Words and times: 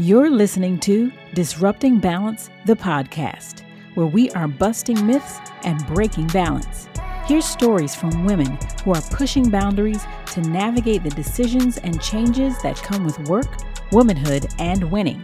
You're 0.00 0.30
listening 0.30 0.78
to 0.78 1.12
Disrupting 1.34 1.98
Balance, 1.98 2.48
the 2.64 2.74
podcast, 2.74 3.60
where 3.92 4.06
we 4.06 4.30
are 4.30 4.48
busting 4.48 5.06
myths 5.06 5.40
and 5.62 5.86
breaking 5.88 6.28
balance. 6.28 6.88
Hear 7.26 7.42
stories 7.42 7.94
from 7.94 8.24
women 8.24 8.58
who 8.82 8.94
are 8.94 9.02
pushing 9.10 9.50
boundaries 9.50 10.02
to 10.32 10.40
navigate 10.40 11.02
the 11.02 11.10
decisions 11.10 11.76
and 11.76 12.00
changes 12.00 12.54
that 12.62 12.76
come 12.78 13.04
with 13.04 13.18
work, 13.28 13.54
womanhood, 13.92 14.46
and 14.58 14.90
winning. 14.90 15.22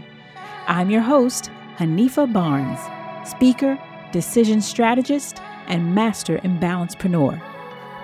I'm 0.67 0.91
your 0.91 1.01
host, 1.01 1.51
Hanifa 1.79 2.31
Barnes, 2.31 2.81
speaker, 3.27 3.79
decision 4.13 4.61
strategist, 4.61 5.41
and 5.69 5.95
master 5.95 6.37
imbalancepreneur. 6.41 7.41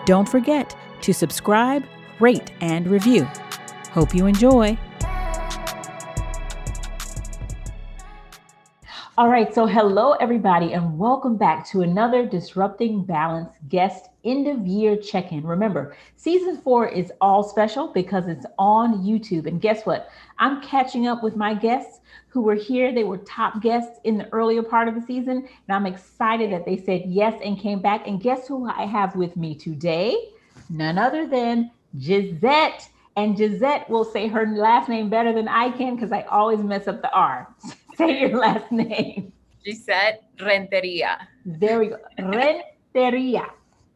Don't 0.06 0.26
forget 0.26 0.74
to 1.02 1.12
subscribe, 1.12 1.84
rate, 2.18 2.50
and 2.62 2.88
review. 2.88 3.28
Hope 3.90 4.14
you 4.14 4.24
enjoy. 4.24 4.78
All 9.22 9.28
right, 9.28 9.54
so 9.54 9.66
hello, 9.66 10.14
everybody, 10.14 10.72
and 10.72 10.98
welcome 10.98 11.36
back 11.36 11.64
to 11.68 11.82
another 11.82 12.26
Disrupting 12.26 13.04
Balance 13.04 13.52
guest 13.68 14.08
end 14.24 14.48
of 14.48 14.66
year 14.66 14.96
check 14.96 15.30
in. 15.30 15.46
Remember, 15.46 15.96
season 16.16 16.56
four 16.56 16.88
is 16.88 17.12
all 17.20 17.44
special 17.44 17.92
because 17.92 18.26
it's 18.26 18.44
on 18.58 19.04
YouTube. 19.04 19.46
And 19.46 19.60
guess 19.60 19.86
what? 19.86 20.10
I'm 20.40 20.60
catching 20.60 21.06
up 21.06 21.22
with 21.22 21.36
my 21.36 21.54
guests 21.54 22.00
who 22.30 22.40
were 22.40 22.56
here. 22.56 22.92
They 22.92 23.04
were 23.04 23.18
top 23.18 23.62
guests 23.62 24.00
in 24.02 24.18
the 24.18 24.28
earlier 24.32 24.64
part 24.64 24.88
of 24.88 24.96
the 24.96 25.06
season. 25.06 25.36
And 25.36 25.76
I'm 25.76 25.86
excited 25.86 26.50
that 26.52 26.66
they 26.66 26.76
said 26.76 27.02
yes 27.06 27.40
and 27.44 27.56
came 27.56 27.80
back. 27.80 28.08
And 28.08 28.20
guess 28.20 28.48
who 28.48 28.68
I 28.68 28.86
have 28.86 29.14
with 29.14 29.36
me 29.36 29.54
today? 29.54 30.16
None 30.68 30.98
other 30.98 31.28
than 31.28 31.70
Gisette. 31.96 32.88
And 33.16 33.36
Gisette 33.36 33.88
will 33.88 34.04
say 34.04 34.26
her 34.26 34.48
last 34.48 34.88
name 34.88 35.10
better 35.10 35.32
than 35.32 35.46
I 35.46 35.70
can 35.70 35.94
because 35.94 36.10
I 36.10 36.22
always 36.22 36.58
mess 36.58 36.88
up 36.88 37.02
the 37.02 37.12
R. 37.12 37.46
Say 38.06 38.20
your 38.20 38.38
last 38.38 38.70
name. 38.72 39.32
Gisette 39.64 40.24
Renteria. 40.40 41.28
There 41.44 41.78
we 41.78 41.88
go. 41.88 41.98
Renteria. 42.18 43.46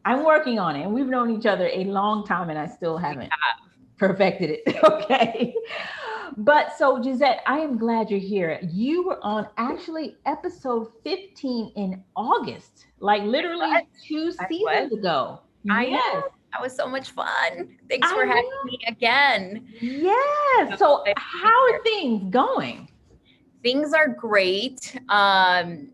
I'm 0.05 0.23
working 0.23 0.59
on 0.59 0.75
it. 0.75 0.83
And 0.83 0.93
we've 0.93 1.07
known 1.07 1.29
each 1.37 1.45
other 1.45 1.67
a 1.67 1.83
long 1.83 2.25
time 2.25 2.49
and 2.49 2.57
I 2.57 2.67
still 2.67 2.97
haven't 2.97 3.29
perfected 3.97 4.59
it. 4.65 4.83
okay. 4.83 5.53
But 6.37 6.77
so, 6.77 7.01
Gisette, 7.01 7.41
I 7.47 7.59
am 7.59 7.77
glad 7.77 8.11
you're 8.11 8.19
here. 8.19 8.59
You 8.61 9.03
were 9.03 9.19
on 9.23 9.47
actually 9.57 10.15
episode 10.25 10.91
15 11.03 11.71
in 11.75 12.03
August, 12.15 12.85
like 12.99 13.23
literally 13.23 13.67
what? 13.67 13.85
two 14.07 14.31
seasons 14.47 14.93
ago. 14.93 15.41
I 15.69 15.87
yes. 15.87 16.13
know. 16.13 16.23
That 16.53 16.61
was 16.61 16.75
so 16.75 16.87
much 16.87 17.11
fun. 17.11 17.77
Thanks 17.89 18.07
I 18.07 18.13
for 18.13 18.25
know. 18.25 18.33
having 18.33 18.51
me 18.65 18.79
again. 18.87 19.67
Yes. 19.81 20.79
So, 20.79 21.03
how 21.17 21.73
are 21.73 21.83
things 21.83 22.31
going? 22.31 22.87
Things 23.63 23.93
are 23.93 24.07
great. 24.07 24.99
Um, 25.09 25.89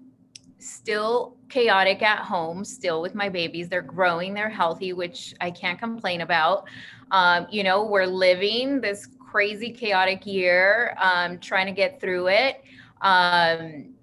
still 0.59 1.35
chaotic 1.49 2.01
at 2.01 2.19
home, 2.19 2.63
still 2.63 3.01
with 3.01 3.15
my 3.15 3.29
babies. 3.29 3.69
They're 3.69 3.81
growing, 3.81 4.33
they're 4.33 4.49
healthy, 4.49 4.93
which 4.93 5.35
I 5.41 5.51
can't 5.51 5.77
complain 5.77 6.21
about. 6.21 6.67
Um, 7.11 7.47
you 7.51 7.63
know, 7.63 7.83
we're 7.83 8.05
living 8.05 8.81
this 8.81 9.07
crazy, 9.19 9.71
chaotic 9.71 10.25
year, 10.25 10.95
um, 11.01 11.39
trying 11.39 11.67
to 11.67 11.71
get 11.71 11.99
through 11.99 12.27
it. 12.27 12.63
Um, 13.01 13.93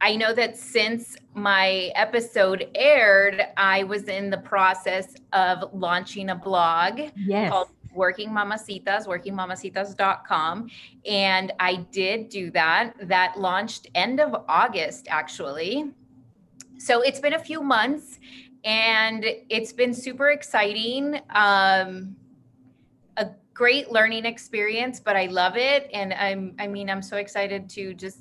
I 0.00 0.14
know 0.14 0.32
that 0.34 0.56
since 0.56 1.16
my 1.34 1.90
episode 1.94 2.68
aired, 2.74 3.42
I 3.56 3.82
was 3.84 4.04
in 4.04 4.30
the 4.30 4.38
process 4.38 5.14
of 5.32 5.72
launching 5.72 6.30
a 6.30 6.34
blog 6.34 7.00
yes. 7.16 7.50
called 7.50 7.68
Working 7.98 8.30
Mamacitas, 8.30 9.06
workingmamacitas.com. 9.06 10.70
And 11.04 11.52
I 11.58 11.76
did 11.90 12.28
do 12.28 12.50
that. 12.52 12.94
That 13.02 13.38
launched 13.38 13.88
end 13.94 14.20
of 14.20 14.44
August, 14.48 15.08
actually. 15.10 15.92
So 16.78 17.02
it's 17.02 17.18
been 17.18 17.34
a 17.34 17.38
few 17.38 17.60
months 17.60 18.20
and 18.64 19.24
it's 19.48 19.72
been 19.72 19.92
super 19.92 20.30
exciting. 20.30 21.20
Um, 21.30 22.16
a 23.16 23.30
great 23.52 23.90
learning 23.90 24.24
experience, 24.24 25.00
but 25.00 25.16
I 25.16 25.26
love 25.26 25.56
it. 25.56 25.90
And 25.92 26.14
I'm, 26.14 26.54
I 26.60 26.68
mean, 26.68 26.88
I'm 26.88 27.02
so 27.02 27.16
excited 27.16 27.68
to 27.70 27.94
just 27.94 28.20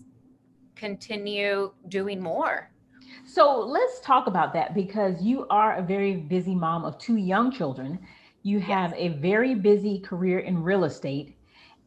continue 0.76 1.72
doing 1.88 2.20
more. 2.20 2.72
So 3.26 3.60
let's 3.60 4.00
talk 4.00 4.28
about 4.28 4.54
that 4.54 4.74
because 4.74 5.22
you 5.22 5.46
are 5.50 5.76
a 5.76 5.84
very 5.84 6.16
busy 6.16 6.56
mom 6.56 6.86
of 6.86 6.98
two 6.98 7.18
young 7.18 7.52
children 7.52 8.00
you 8.48 8.60
have 8.60 8.92
yes. 8.92 9.00
a 9.00 9.08
very 9.20 9.56
busy 9.56 10.00
career 10.00 10.40
in 10.40 10.64
real 10.64 10.86
estate 10.86 11.36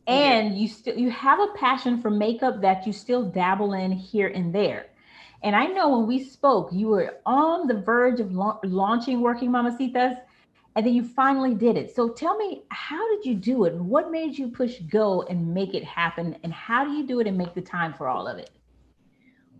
and 0.06 0.58
you 0.58 0.68
still 0.68 0.96
you 0.96 1.10
have 1.10 1.38
a 1.40 1.48
passion 1.56 2.00
for 2.00 2.10
makeup 2.10 2.60
that 2.60 2.86
you 2.86 2.92
still 2.92 3.22
dabble 3.24 3.72
in 3.74 3.92
here 3.92 4.28
and 4.28 4.54
there. 4.54 4.86
And 5.42 5.56
i 5.56 5.66
know 5.66 5.88
when 5.96 6.06
we 6.06 6.22
spoke 6.22 6.70
you 6.72 6.88
were 6.88 7.16
on 7.24 7.66
the 7.66 7.80
verge 7.80 8.20
of 8.20 8.32
la- 8.32 8.58
launching 8.64 9.20
working 9.20 9.50
mamacitas 9.50 10.16
and 10.76 10.86
then 10.86 10.94
you 10.94 11.02
finally 11.02 11.54
did 11.54 11.76
it. 11.76 11.94
So 11.96 12.10
tell 12.10 12.36
me 12.36 12.62
how 12.70 13.02
did 13.16 13.26
you 13.26 13.34
do 13.34 13.64
it? 13.64 13.74
What 13.74 14.10
made 14.10 14.38
you 14.38 14.48
push 14.48 14.78
go 14.80 15.22
and 15.22 15.52
make 15.52 15.74
it 15.74 15.82
happen? 15.82 16.36
And 16.44 16.52
how 16.52 16.84
do 16.84 16.92
you 16.92 17.04
do 17.06 17.18
it 17.20 17.26
and 17.26 17.36
make 17.36 17.54
the 17.54 17.60
time 17.60 17.92
for 17.92 18.06
all 18.06 18.28
of 18.28 18.38
it? 18.38 18.50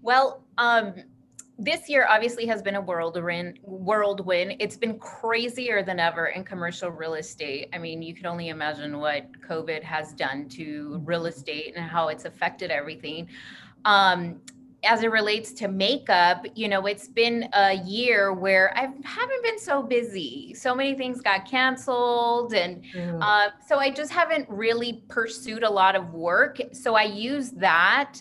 Well 0.02 0.42
um 0.58 0.94
this 1.60 1.88
year 1.88 2.06
obviously 2.08 2.46
has 2.46 2.62
been 2.62 2.76
a 2.76 2.80
whirlwind 2.80 3.58
whirlwind 3.62 4.56
it's 4.58 4.76
been 4.76 4.98
crazier 4.98 5.82
than 5.82 6.00
ever 6.00 6.28
in 6.28 6.42
commercial 6.42 6.90
real 6.90 7.14
estate 7.14 7.68
i 7.74 7.78
mean 7.78 8.00
you 8.00 8.14
can 8.14 8.26
only 8.26 8.48
imagine 8.48 8.98
what 8.98 9.26
covid 9.46 9.82
has 9.82 10.12
done 10.14 10.48
to 10.48 11.00
real 11.04 11.26
estate 11.26 11.74
and 11.76 11.84
how 11.84 12.08
it's 12.08 12.24
affected 12.24 12.70
everything 12.70 13.28
um, 13.84 14.40
as 14.84 15.02
it 15.02 15.10
relates 15.10 15.52
to 15.52 15.68
makeup, 15.68 16.46
you 16.54 16.68
know, 16.68 16.86
it's 16.86 17.08
been 17.08 17.48
a 17.52 17.74
year 17.84 18.32
where 18.32 18.76
I 18.76 18.88
haven't 19.04 19.42
been 19.42 19.58
so 19.58 19.82
busy. 19.82 20.54
So 20.54 20.74
many 20.74 20.94
things 20.94 21.20
got 21.20 21.48
canceled. 21.48 22.54
And 22.54 22.82
mm. 22.94 23.18
uh, 23.20 23.50
so 23.66 23.78
I 23.78 23.90
just 23.90 24.10
haven't 24.10 24.48
really 24.48 25.04
pursued 25.08 25.64
a 25.64 25.70
lot 25.70 25.96
of 25.96 26.14
work. 26.14 26.60
So 26.72 26.94
I 26.94 27.04
use 27.04 27.50
that 27.52 28.20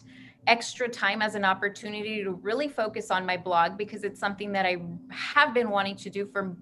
extra 0.49 0.89
time 0.89 1.21
as 1.21 1.35
an 1.35 1.45
opportunity 1.45 2.23
to 2.23 2.31
really 2.31 2.67
focus 2.67 3.11
on 3.11 3.25
my 3.25 3.37
blog 3.37 3.77
because 3.77 4.03
it's 4.03 4.19
something 4.19 4.51
that 4.51 4.65
I 4.65 4.77
have 5.11 5.53
been 5.53 5.69
wanting 5.69 5.95
to 5.97 6.09
do 6.09 6.25
for 6.25 6.57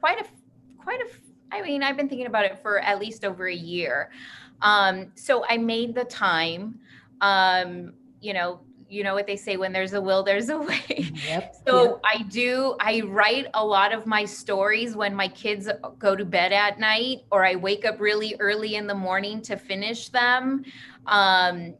quite 0.00 0.20
a 0.20 0.24
quite 0.78 1.00
a 1.00 1.06
I 1.52 1.60
mean 1.60 1.82
I've 1.82 1.96
been 1.96 2.08
thinking 2.08 2.28
about 2.28 2.44
it 2.44 2.58
for 2.62 2.78
at 2.78 2.98
least 3.00 3.24
over 3.24 3.48
a 3.48 3.54
year. 3.54 4.10
Um, 4.62 5.10
so 5.16 5.44
I 5.48 5.58
made 5.58 5.94
the 5.94 6.04
time. 6.04 6.78
Um, 7.20 7.94
you 8.20 8.32
know, 8.32 8.60
you 8.88 9.02
know 9.02 9.14
what 9.14 9.26
they 9.26 9.36
say 9.36 9.56
when 9.56 9.72
there's 9.72 9.92
a 9.92 10.00
will 10.00 10.22
there's 10.22 10.48
a 10.50 10.58
way 10.70 11.10
yep, 11.26 11.54
so 11.66 11.84
yep. 11.84 12.00
i 12.04 12.22
do 12.24 12.76
i 12.80 13.00
write 13.00 13.46
a 13.54 13.64
lot 13.64 13.92
of 13.92 14.06
my 14.06 14.24
stories 14.24 14.94
when 14.94 15.14
my 15.14 15.28
kids 15.28 15.68
go 15.98 16.14
to 16.14 16.24
bed 16.24 16.52
at 16.52 16.78
night 16.78 17.22
or 17.32 17.44
i 17.44 17.54
wake 17.54 17.84
up 17.84 17.98
really 17.98 18.36
early 18.40 18.76
in 18.76 18.86
the 18.86 18.94
morning 18.94 19.40
to 19.40 19.56
finish 19.56 20.10
them 20.10 20.64
um, 21.06 21.74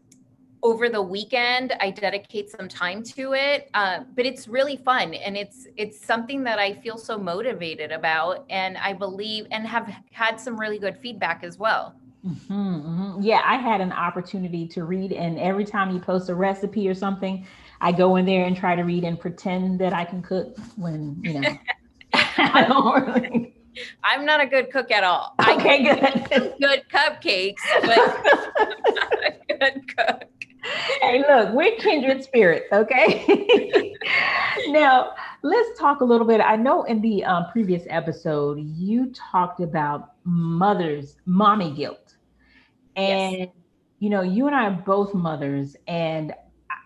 over 0.64 0.88
the 0.88 1.00
weekend 1.00 1.74
i 1.80 1.90
dedicate 1.90 2.50
some 2.50 2.66
time 2.66 3.02
to 3.02 3.34
it 3.34 3.68
uh, 3.74 4.00
but 4.16 4.24
it's 4.24 4.48
really 4.48 4.78
fun 4.78 5.12
and 5.12 5.36
it's 5.36 5.66
it's 5.76 6.04
something 6.04 6.42
that 6.42 6.58
i 6.58 6.72
feel 6.72 6.96
so 6.96 7.18
motivated 7.18 7.92
about 7.92 8.46
and 8.48 8.78
i 8.78 8.92
believe 8.92 9.46
and 9.50 9.66
have 9.66 9.94
had 10.10 10.40
some 10.40 10.58
really 10.58 10.78
good 10.78 10.96
feedback 10.96 11.44
as 11.44 11.58
well 11.58 11.94
mm-hmm, 12.26 12.52
mm-hmm. 12.52 13.22
yeah 13.22 13.42
i 13.44 13.56
had 13.56 13.82
an 13.82 13.92
opportunity 13.92 14.66
to 14.66 14.84
read 14.84 15.12
and 15.12 15.38
every 15.38 15.66
time 15.66 15.90
you 15.90 16.00
post 16.00 16.30
a 16.30 16.34
recipe 16.34 16.88
or 16.88 16.94
something 16.94 17.46
i 17.82 17.92
go 17.92 18.16
in 18.16 18.24
there 18.24 18.46
and 18.46 18.56
try 18.56 18.74
to 18.74 18.82
read 18.82 19.04
and 19.04 19.20
pretend 19.20 19.78
that 19.78 19.92
i 19.92 20.02
can 20.02 20.22
cook 20.22 20.56
when 20.76 21.20
you 21.22 21.40
know 21.40 21.58
i 22.14 22.64
don't 22.66 23.06
really 23.06 23.54
I'm 24.04 24.24
not 24.24 24.40
a 24.40 24.46
good 24.46 24.70
cook 24.70 24.92
at 24.92 25.02
all. 25.02 25.34
Okay, 25.40 25.90
I 25.90 25.98
can 25.98 26.26
good. 26.28 26.54
Good 26.60 26.82
cupcakes, 26.88 27.56
but 27.82 27.98
I'm 28.56 28.94
not 28.94 29.24
a 29.24 29.58
good 29.58 29.96
cook 29.96 30.43
hey, 31.00 31.24
look, 31.28 31.52
we're 31.54 31.76
kindred 31.76 32.22
spirits, 32.22 32.66
okay? 32.72 33.94
now, 34.68 35.14
let's 35.42 35.78
talk 35.78 36.00
a 36.00 36.04
little 36.04 36.26
bit. 36.26 36.40
I 36.40 36.56
know 36.56 36.84
in 36.84 37.00
the 37.00 37.24
um, 37.24 37.46
previous 37.52 37.84
episode, 37.88 38.58
you 38.60 39.12
talked 39.12 39.60
about 39.60 40.12
mothers, 40.24 41.16
mommy 41.26 41.72
guilt. 41.72 42.16
And, 42.96 43.38
yes. 43.38 43.48
you 43.98 44.10
know, 44.10 44.22
you 44.22 44.46
and 44.46 44.56
I 44.56 44.66
are 44.66 44.82
both 44.86 45.14
mothers. 45.14 45.76
And 45.86 46.32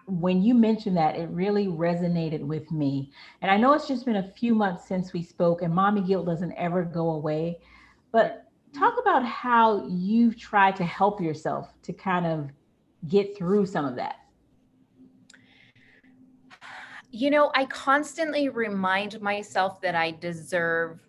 when 0.07 0.43
you 0.43 0.55
mentioned 0.55 0.97
that, 0.97 1.17
it 1.17 1.29
really 1.29 1.67
resonated 1.67 2.41
with 2.41 2.71
me. 2.73 3.13
And 3.43 3.51
I 3.51 3.57
know 3.57 3.75
it's 3.75 3.87
just 3.87 4.07
been 4.07 4.17
a 4.17 4.33
few 4.37 4.55
months 4.55 4.89
since 4.89 5.13
we 5.13 5.23
spoke, 5.23 5.63
and 5.63 5.73
mommy 5.73 6.01
guilt 6.01 6.27
doesn't 6.27 6.53
ever 6.53 6.83
go 6.83 7.11
away. 7.11 7.59
But 8.11 8.47
talk 8.77 8.95
about 9.01 9.25
how 9.25 9.87
you've 9.87 10.39
tried 10.39 10.77
to 10.77 10.85
help 10.85 11.21
yourself 11.21 11.73
to 11.83 11.93
kind 11.93 12.27
of 12.27 12.51
get 13.07 13.37
through 13.37 13.67
some 13.67 13.85
of 13.85 13.97
that? 13.97 14.17
You 17.11 17.31
know, 17.31 17.51
I 17.55 17.65
constantly 17.67 18.49
remind 18.49 19.21
myself 19.21 19.81
that 19.81 19.95
I 19.95 20.11
deserve 20.11 21.01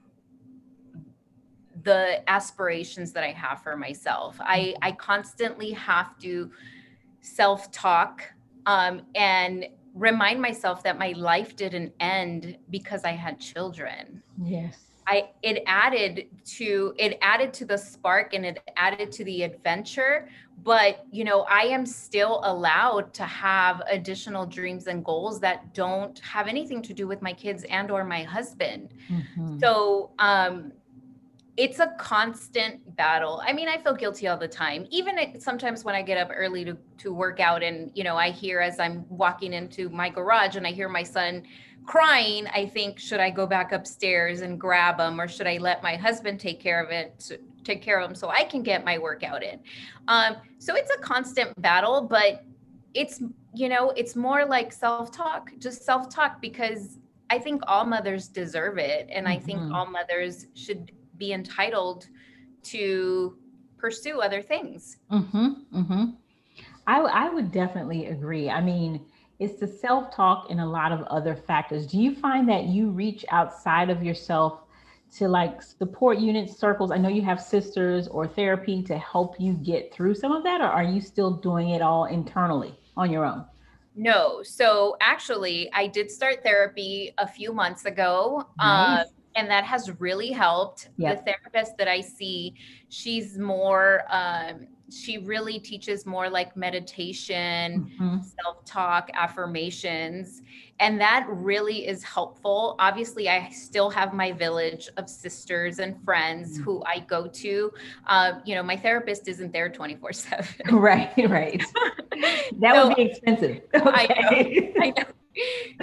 the 1.84 2.30
aspirations 2.30 3.12
that 3.14 3.24
I 3.24 3.32
have 3.32 3.62
for 3.64 3.76
myself. 3.76 4.38
I, 4.40 4.60
mm-hmm. 4.60 4.78
I 4.82 4.92
constantly 4.94 5.72
have 5.72 6.18
to 6.20 6.52
self 7.22 7.72
talk 7.72 8.24
um, 8.66 9.02
and 9.16 9.66
remind 9.94 10.42
myself 10.42 10.84
that 10.84 10.98
my 10.98 11.14
life 11.18 11.56
didn't 11.56 11.94
end 12.00 12.58
because 12.70 13.04
I 13.04 13.12
had 13.12 13.40
children. 13.40 14.22
Yes. 14.42 14.89
I 15.10 15.30
it 15.42 15.64
added 15.66 16.28
to 16.58 16.94
it 16.98 17.18
added 17.22 17.52
to 17.56 17.66
the 17.66 17.78
spark 17.78 18.34
and 18.36 18.46
it 18.46 18.60
added 18.78 19.12
to 19.14 19.24
the 19.24 19.42
adventure 19.42 20.30
but 20.64 21.06
you 21.12 21.24
know 21.24 21.42
I 21.50 21.62
am 21.62 21.86
still 21.86 22.42
allowed 22.44 23.14
to 23.16 23.24
have 23.24 23.82
additional 23.90 24.46
dreams 24.46 24.86
and 24.86 25.04
goals 25.04 25.40
that 25.40 25.74
don't 25.74 26.20
have 26.20 26.48
anything 26.48 26.84
to 26.84 26.94
do 26.94 27.08
with 27.08 27.24
my 27.24 27.34
kids 27.34 27.64
and 27.64 27.90
or 27.90 28.04
my 28.04 28.22
husband 28.22 28.94
mm-hmm. 29.10 29.58
so 29.60 30.12
um 30.20 30.74
it's 31.60 31.80
a 31.80 31.88
constant 31.98 32.96
battle. 32.96 33.44
I 33.46 33.52
mean, 33.52 33.68
I 33.68 33.78
feel 33.78 33.94
guilty 33.94 34.30
all 34.30 34.38
the 34.38 34.48
time. 34.48 34.88
Even 34.92 35.18
it, 35.18 35.44
sometimes 35.44 35.84
when 35.84 35.94
I 35.94 36.02
get 36.02 36.18
up 36.18 36.30
early 36.34 36.64
to 36.64 36.78
to 37.00 37.14
work 37.14 37.42
out 37.42 37.62
and, 37.64 37.92
you 37.94 38.06
know, 38.06 38.16
I 38.16 38.32
hear 38.32 38.62
as 38.62 38.80
I'm 38.80 39.06
walking 39.10 39.52
into 39.52 39.90
my 39.90 40.10
garage 40.10 40.56
and 40.56 40.66
I 40.66 40.72
hear 40.72 40.88
my 40.88 41.04
son 41.04 41.44
crying, 41.86 42.48
I 42.48 42.66
think 42.66 42.98
should 42.98 43.20
I 43.20 43.30
go 43.30 43.46
back 43.46 43.74
upstairs 43.74 44.40
and 44.40 44.58
grab 44.58 45.02
him 45.02 45.20
or 45.20 45.28
should 45.28 45.48
I 45.48 45.58
let 45.58 45.84
my 45.84 45.98
husband 45.98 46.40
take 46.40 46.62
care 46.62 46.82
of 46.82 46.92
it? 46.92 47.30
take 47.66 47.82
care 47.82 48.00
of 48.00 48.10
him 48.10 48.16
so 48.16 48.30
I 48.30 48.46
can 48.46 48.64
get 48.64 48.86
my 48.86 48.98
workout 48.98 49.44
in. 49.44 49.60
Um, 50.08 50.38
so 50.60 50.76
it's 50.76 50.90
a 50.96 50.98
constant 51.00 51.62
battle, 51.62 52.02
but 52.02 52.46
it's 52.94 53.22
you 53.54 53.68
know, 53.68 53.90
it's 53.98 54.16
more 54.16 54.46
like 54.46 54.72
self-talk, 54.72 55.52
just 55.60 55.84
self-talk 55.84 56.42
because 56.42 57.00
I 57.30 57.38
think 57.38 57.62
all 57.68 57.86
mothers 57.86 58.30
deserve 58.30 58.78
it 58.78 59.10
and. 59.12 59.28
I 59.28 59.38
think 59.38 59.60
mm-hmm. 59.60 59.76
all 59.76 59.88
mothers 59.88 60.48
should 60.56 60.92
be 61.20 61.34
entitled 61.34 62.08
to 62.64 63.38
pursue 63.78 64.20
other 64.22 64.42
things. 64.42 64.98
Mm-hmm, 65.12 65.48
mm-hmm. 65.74 66.06
I, 66.88 67.00
I 67.02 67.30
would 67.30 67.52
definitely 67.52 68.08
agree. 68.08 68.50
I 68.50 68.62
mean, 68.62 69.06
it's 69.40 69.60
the 69.60 69.68
self 69.68 70.14
talk 70.14 70.48
and 70.50 70.60
a 70.60 70.66
lot 70.66 70.92
of 70.92 71.02
other 71.04 71.36
factors. 71.36 71.88
Do 71.88 72.00
you 72.00 72.16
find 72.16 72.48
that 72.50 72.66
you 72.66 72.90
reach 72.90 73.24
outside 73.32 73.90
of 73.90 74.04
yourself 74.04 74.64
to 75.18 75.28
like 75.28 75.62
support 75.62 76.20
unit 76.20 76.50
circles? 76.50 76.92
I 76.92 76.98
know 76.98 77.10
you 77.10 77.22
have 77.22 77.42
sisters 77.42 78.08
or 78.08 78.28
therapy 78.28 78.84
to 78.84 78.98
help 78.98 79.40
you 79.40 79.54
get 79.54 79.94
through 79.94 80.16
some 80.16 80.32
of 80.32 80.44
that, 80.44 80.62
or 80.62 80.66
are 80.66 80.84
you 80.84 81.00
still 81.00 81.32
doing 81.32 81.70
it 81.70 81.82
all 81.82 82.06
internally 82.06 82.78
on 82.98 83.12
your 83.12 83.24
own? 83.24 83.46
No. 83.96 84.44
So 84.44 84.98
actually, 85.00 85.72
I 85.74 85.88
did 85.88 86.12
start 86.12 86.44
therapy 86.44 87.14
a 87.18 87.28
few 87.28 87.54
months 87.54 87.86
ago. 87.86 88.46
Nice. 88.58 89.08
Um, 89.08 89.14
and 89.36 89.50
that 89.50 89.64
has 89.64 90.00
really 90.00 90.32
helped 90.32 90.90
yep. 90.98 91.18
the 91.18 91.32
therapist 91.32 91.78
that 91.78 91.88
i 91.88 92.02
see 92.02 92.54
she's 92.90 93.38
more 93.38 94.04
um, 94.10 94.68
she 94.92 95.20
really 95.20 95.60
teaches 95.60 96.06
more 96.06 96.30
like 96.30 96.56
meditation 96.58 97.92
mm-hmm. 98.00 98.18
self-talk 98.44 99.10
affirmations 99.14 100.42
and 100.80 101.00
that 101.00 101.26
really 101.30 101.88
is 101.88 102.04
helpful 102.04 102.76
obviously 102.80 103.30
i 103.30 103.50
still 103.50 103.90
have 103.90 104.14
my 104.14 104.32
village 104.32 104.90
of 104.98 105.10
sisters 105.10 105.80
and 105.80 106.02
friends 106.04 106.56
mm-hmm. 106.56 106.64
who 106.64 106.84
i 106.86 107.00
go 107.00 107.28
to 107.28 107.72
uh, 108.08 108.34
you 108.46 108.56
know 108.56 108.64
my 108.64 108.76
therapist 108.76 109.28
isn't 109.28 109.54
there 109.54 109.70
24 109.70 110.14
7 110.14 110.46
right 110.72 111.12
right 111.30 111.64
that 112.60 112.76
so, 112.76 112.88
would 112.88 112.96
be 112.96 113.04
expensive 113.04 113.62
okay. 113.76 113.94
I 113.96 114.06
know, 114.08 114.82
I 114.82 114.94
know 114.98 115.04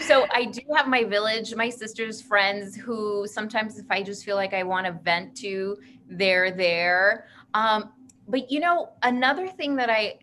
so 0.00 0.26
I 0.32 0.46
do 0.46 0.60
have 0.74 0.88
my 0.88 1.04
village, 1.04 1.54
my 1.54 1.70
sister's 1.70 2.20
friends 2.20 2.76
who 2.76 3.26
sometimes 3.26 3.78
if 3.78 3.86
I 3.90 4.02
just 4.02 4.24
feel 4.24 4.36
like 4.36 4.54
I 4.54 4.62
want 4.62 4.86
to 4.86 4.92
vent 4.92 5.36
to, 5.38 5.76
they're 6.08 6.50
there. 6.50 7.26
Um, 7.54 7.92
but 8.28 8.50
you 8.50 8.60
know, 8.60 8.90
another 9.02 9.48
thing 9.48 9.76
that 9.76 9.90
I 9.90 10.18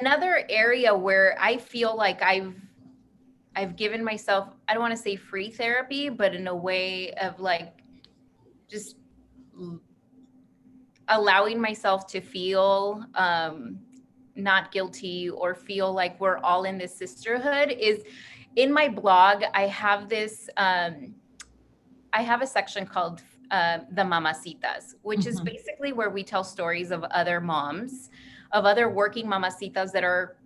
another 0.00 0.44
area 0.48 0.94
where 0.94 1.36
I 1.40 1.58
feel 1.58 1.96
like 1.96 2.22
I've 2.22 2.54
I've 3.56 3.76
given 3.76 4.02
myself, 4.02 4.48
I 4.66 4.74
don't 4.74 4.82
want 4.82 4.96
to 4.96 5.02
say 5.02 5.16
free 5.16 5.50
therapy, 5.50 6.08
but 6.08 6.34
in 6.34 6.48
a 6.48 6.54
way 6.54 7.12
of 7.12 7.38
like 7.38 7.82
just 8.68 8.96
allowing 11.08 11.60
myself 11.60 12.06
to 12.08 12.20
feel 12.20 13.04
um, 13.14 13.78
not 14.36 14.72
guilty 14.72 15.30
or 15.30 15.54
feel 15.54 15.92
like 15.92 16.18
we're 16.20 16.38
all 16.38 16.64
in 16.64 16.78
this 16.78 16.94
sisterhood 16.94 17.70
is 17.70 18.02
in 18.56 18.72
my 18.72 18.88
blog 18.88 19.42
i 19.54 19.62
have 19.62 20.08
this 20.08 20.48
um, 20.56 21.14
i 22.12 22.22
have 22.22 22.42
a 22.42 22.46
section 22.46 22.86
called 22.86 23.22
uh, 23.50 23.78
the 23.92 24.02
mamacitas 24.02 24.94
which 25.02 25.20
mm-hmm. 25.20 25.28
is 25.28 25.40
basically 25.40 25.92
where 25.92 26.10
we 26.10 26.22
tell 26.22 26.42
stories 26.42 26.90
of 26.90 27.04
other 27.04 27.40
moms 27.40 28.10
of 28.52 28.64
other 28.64 28.88
working 28.88 29.26
mamacitas 29.26 29.92
that 29.92 30.04
are 30.04 30.36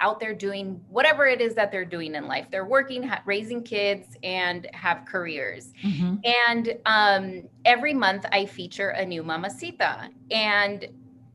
out 0.00 0.18
there 0.18 0.34
doing 0.34 0.80
whatever 0.88 1.26
it 1.26 1.40
is 1.40 1.54
that 1.54 1.70
they're 1.70 1.84
doing 1.84 2.14
in 2.14 2.26
life. 2.26 2.46
They're 2.50 2.64
working, 2.64 3.02
ha- 3.02 3.22
raising 3.26 3.62
kids, 3.62 4.16
and 4.22 4.66
have 4.72 5.04
careers. 5.04 5.72
Mm-hmm. 5.84 6.16
And 6.24 6.78
um, 6.86 7.48
every 7.64 7.94
month 7.94 8.26
I 8.32 8.46
feature 8.46 8.90
a 8.90 9.04
new 9.04 9.22
mamacita. 9.22 10.08
And 10.30 10.88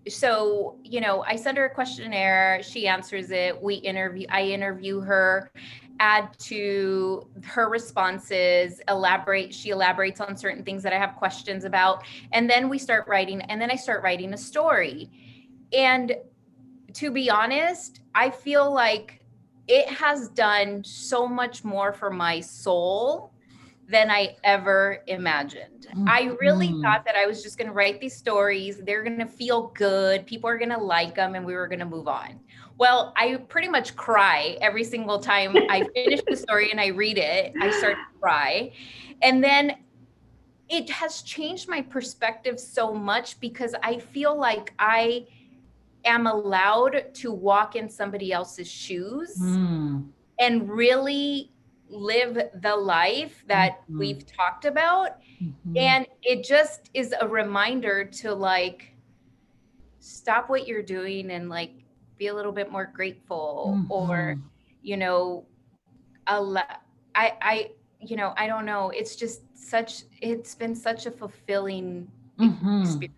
so 0.07 0.77
you 0.83 1.01
know 1.01 1.23
i 1.27 1.35
send 1.35 1.57
her 1.57 1.65
a 1.65 1.69
questionnaire 1.73 2.61
she 2.61 2.87
answers 2.87 3.31
it 3.31 3.59
we 3.61 3.75
interview 3.75 4.25
i 4.29 4.43
interview 4.43 4.99
her 4.99 5.51
add 5.99 6.37
to 6.37 7.27
her 7.43 7.69
responses 7.69 8.81
elaborate 8.87 9.53
she 9.53 9.69
elaborates 9.69 10.21
on 10.21 10.35
certain 10.35 10.63
things 10.63 10.83
that 10.83 10.93
i 10.93 10.97
have 10.97 11.15
questions 11.15 11.63
about 11.63 12.03
and 12.33 12.49
then 12.49 12.69
we 12.69 12.77
start 12.77 13.07
writing 13.07 13.41
and 13.41 13.59
then 13.59 13.71
i 13.71 13.75
start 13.75 14.03
writing 14.03 14.33
a 14.33 14.37
story. 14.37 15.09
And 15.73 16.15
to 16.93 17.11
be 17.11 17.29
honest 17.29 18.01
i 18.13 18.29
feel 18.29 18.71
like 18.71 19.21
it 19.67 19.89
has 19.89 20.29
done 20.29 20.83
so 20.83 21.27
much 21.27 21.63
more 21.63 21.91
for 21.91 22.11
my 22.11 22.39
soul 22.39 23.31
than 23.87 24.09
I 24.09 24.35
ever 24.43 25.03
imagined. 25.07 25.87
Mm-hmm. 25.89 26.09
I 26.09 26.35
really 26.41 26.69
mm-hmm. 26.69 26.81
thought 26.81 27.05
that 27.05 27.15
I 27.15 27.25
was 27.25 27.43
just 27.43 27.57
going 27.57 27.67
to 27.67 27.73
write 27.73 28.01
these 28.01 28.15
stories. 28.15 28.81
They're 28.83 29.03
going 29.03 29.19
to 29.19 29.27
feel 29.27 29.67
good. 29.75 30.25
People 30.25 30.49
are 30.49 30.57
going 30.57 30.71
to 30.71 30.79
like 30.79 31.15
them 31.15 31.35
and 31.35 31.45
we 31.45 31.53
were 31.53 31.67
going 31.67 31.79
to 31.79 31.85
move 31.85 32.07
on. 32.07 32.39
Well, 32.77 33.13
I 33.15 33.35
pretty 33.47 33.69
much 33.69 33.95
cry 33.95 34.57
every 34.59 34.83
single 34.83 35.19
time 35.19 35.55
I 35.69 35.87
finish 35.93 36.21
the 36.27 36.35
story 36.35 36.71
and 36.71 36.81
I 36.81 36.87
read 36.87 37.17
it. 37.17 37.53
I 37.61 37.69
start 37.71 37.95
to 37.95 38.19
cry. 38.19 38.71
And 39.21 39.43
then 39.43 39.77
it 40.67 40.89
has 40.89 41.21
changed 41.21 41.69
my 41.69 41.81
perspective 41.81 42.59
so 42.59 42.93
much 42.93 43.39
because 43.39 43.75
I 43.83 43.99
feel 43.99 44.37
like 44.37 44.73
I 44.79 45.27
am 46.05 46.27
allowed 46.27 47.13
to 47.13 47.31
walk 47.31 47.75
in 47.75 47.89
somebody 47.89 48.31
else's 48.31 48.69
shoes 48.69 49.37
mm. 49.39 50.05
and 50.39 50.69
really 50.69 51.51
live 51.89 52.37
the 52.61 52.75
life 52.75 53.43
that 53.47 53.81
mm-hmm. 53.83 53.99
we've 53.99 54.25
talked 54.25 54.65
about 54.65 55.21
mm-hmm. 55.41 55.77
and 55.77 56.07
it 56.23 56.43
just 56.43 56.89
is 56.93 57.13
a 57.21 57.27
reminder 57.27 58.03
to 58.03 58.33
like 58.33 58.91
stop 59.99 60.49
what 60.49 60.67
you're 60.67 60.83
doing 60.83 61.31
and 61.31 61.49
like 61.49 61.71
be 62.17 62.27
a 62.27 62.33
little 62.33 62.51
bit 62.51 62.71
more 62.71 62.85
grateful 62.85 63.75
mm-hmm. 63.75 63.91
or 63.91 64.37
you 64.81 64.97
know 64.97 65.45
i 66.27 66.63
i 67.15 67.71
you 67.99 68.15
know 68.15 68.33
i 68.37 68.47
don't 68.47 68.65
know 68.65 68.89
it's 68.89 69.15
just 69.15 69.41
such 69.55 70.03
it's 70.21 70.55
been 70.55 70.75
such 70.75 71.05
a 71.05 71.11
fulfilling 71.11 72.07
mm-hmm. 72.39 72.81
experience 72.81 73.15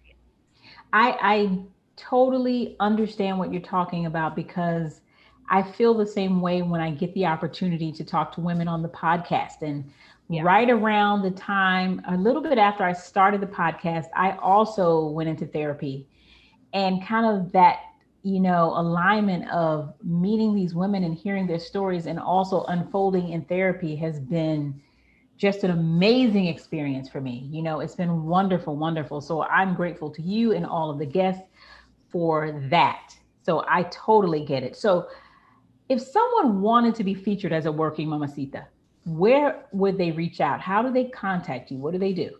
i 0.93 1.17
i 1.21 1.59
totally 1.95 2.75
understand 2.79 3.37
what 3.37 3.51
you're 3.51 3.61
talking 3.61 4.05
about 4.05 4.35
because 4.35 5.01
I 5.49 5.63
feel 5.63 5.93
the 5.93 6.05
same 6.05 6.41
way 6.41 6.61
when 6.61 6.81
I 6.81 6.91
get 6.91 7.13
the 7.13 7.25
opportunity 7.25 7.91
to 7.93 8.03
talk 8.03 8.33
to 8.33 8.41
women 8.41 8.67
on 8.67 8.81
the 8.81 8.89
podcast. 8.89 9.61
And 9.61 9.89
yeah. 10.29 10.41
right 10.43 10.69
around 10.69 11.21
the 11.21 11.31
time, 11.31 12.01
a 12.07 12.17
little 12.17 12.41
bit 12.41 12.57
after 12.57 12.83
I 12.83 12.93
started 12.93 13.41
the 13.41 13.47
podcast, 13.47 14.07
I 14.15 14.31
also 14.37 15.07
went 15.07 15.29
into 15.29 15.45
therapy 15.45 16.07
and 16.73 17.05
kind 17.05 17.25
of 17.25 17.51
that, 17.53 17.79
you 18.23 18.41
know, 18.41 18.73
alignment 18.75 19.49
of 19.49 19.93
meeting 20.03 20.53
these 20.53 20.75
women 20.75 21.03
and 21.03 21.15
hearing 21.15 21.47
their 21.47 21.59
stories 21.59 22.07
and 22.07 22.19
also 22.19 22.63
unfolding 22.65 23.29
in 23.29 23.45
therapy 23.45 23.95
has 23.95 24.19
been 24.19 24.81
just 25.37 25.63
an 25.63 25.71
amazing 25.71 26.47
experience 26.47 27.07
for 27.07 27.21
me. 27.21 27.47
You 27.51 27.61
know, 27.61 27.79
it's 27.79 27.95
been 27.95 28.25
wonderful, 28.25 28.75
wonderful. 28.75 29.21
So 29.21 29.43
I'm 29.43 29.75
grateful 29.75 30.09
to 30.09 30.21
you 30.21 30.51
and 30.51 30.65
all 30.65 30.89
of 30.89 30.97
the 30.97 31.05
guests 31.05 31.43
for 32.09 32.59
that. 32.69 33.15
So 33.43 33.63
I 33.69 33.83
totally 33.83 34.43
get 34.43 34.63
it. 34.63 34.75
So 34.75 35.07
if 35.89 36.01
someone 36.01 36.61
wanted 36.61 36.95
to 36.95 37.03
be 37.03 37.13
featured 37.13 37.53
as 37.53 37.65
a 37.65 37.71
working 37.71 38.09
mamacita, 38.09 38.65
where 39.05 39.65
would 39.71 39.97
they 39.97 40.11
reach 40.11 40.41
out? 40.41 40.59
How 40.59 40.81
do 40.81 40.91
they 40.91 41.05
contact 41.05 41.71
you? 41.71 41.77
What 41.77 41.93
do 41.93 41.99
they 41.99 42.13
do? 42.13 42.37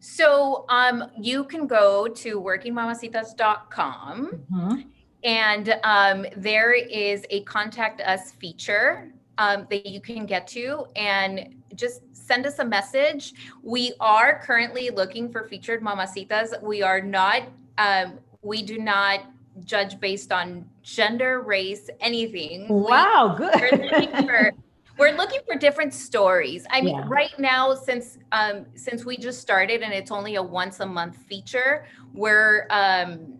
So 0.00 0.66
um, 0.68 1.10
you 1.18 1.44
can 1.44 1.66
go 1.66 2.08
to 2.08 2.40
workingmamacitas.com 2.40 4.44
mm-hmm. 4.52 4.80
and 5.22 5.80
um, 5.84 6.26
there 6.36 6.74
is 6.74 7.24
a 7.30 7.42
contact 7.44 8.00
us 8.02 8.32
feature 8.32 9.12
um, 9.38 9.66
that 9.70 9.86
you 9.86 10.00
can 10.00 10.26
get 10.26 10.46
to 10.48 10.86
and 10.96 11.62
just 11.74 12.02
send 12.12 12.46
us 12.46 12.58
a 12.58 12.64
message. 12.64 13.32
We 13.62 13.94
are 14.00 14.42
currently 14.44 14.90
looking 14.90 15.30
for 15.30 15.44
featured 15.44 15.82
mamacitas. 15.82 16.60
We 16.62 16.82
are 16.82 17.00
not, 17.00 17.44
um, 17.78 18.18
we 18.42 18.62
do 18.62 18.78
not 18.78 19.20
judge 19.64 20.00
based 20.00 20.32
on 20.32 20.68
gender, 20.82 21.40
race, 21.40 21.88
anything. 22.00 22.66
Wow, 22.68 23.36
we, 23.38 23.46
good. 23.46 23.78
We're 23.78 24.00
looking, 24.00 24.26
for, 24.26 24.52
we're 24.98 25.16
looking 25.16 25.40
for 25.46 25.56
different 25.56 25.94
stories. 25.94 26.66
I 26.70 26.80
mean, 26.80 26.96
yeah. 26.96 27.04
right 27.06 27.38
now, 27.38 27.74
since 27.74 28.18
um, 28.32 28.66
since 28.74 29.04
we 29.04 29.16
just 29.16 29.40
started 29.40 29.82
and 29.82 29.92
it's 29.92 30.10
only 30.10 30.34
a 30.36 30.42
once 30.42 30.80
a 30.80 30.86
month 30.86 31.16
feature, 31.16 31.86
we're 32.12 32.66
um, 32.70 33.38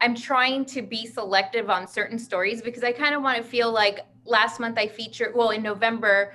I'm 0.00 0.16
trying 0.16 0.64
to 0.66 0.82
be 0.82 1.06
selective 1.06 1.70
on 1.70 1.86
certain 1.86 2.18
stories 2.18 2.60
because 2.60 2.82
I 2.82 2.90
kind 2.90 3.14
of 3.14 3.22
want 3.22 3.36
to 3.36 3.44
feel 3.44 3.70
like 3.70 4.00
last 4.24 4.58
month 4.58 4.76
I 4.76 4.88
featured, 4.88 5.32
well, 5.34 5.50
in 5.50 5.62
November, 5.62 6.34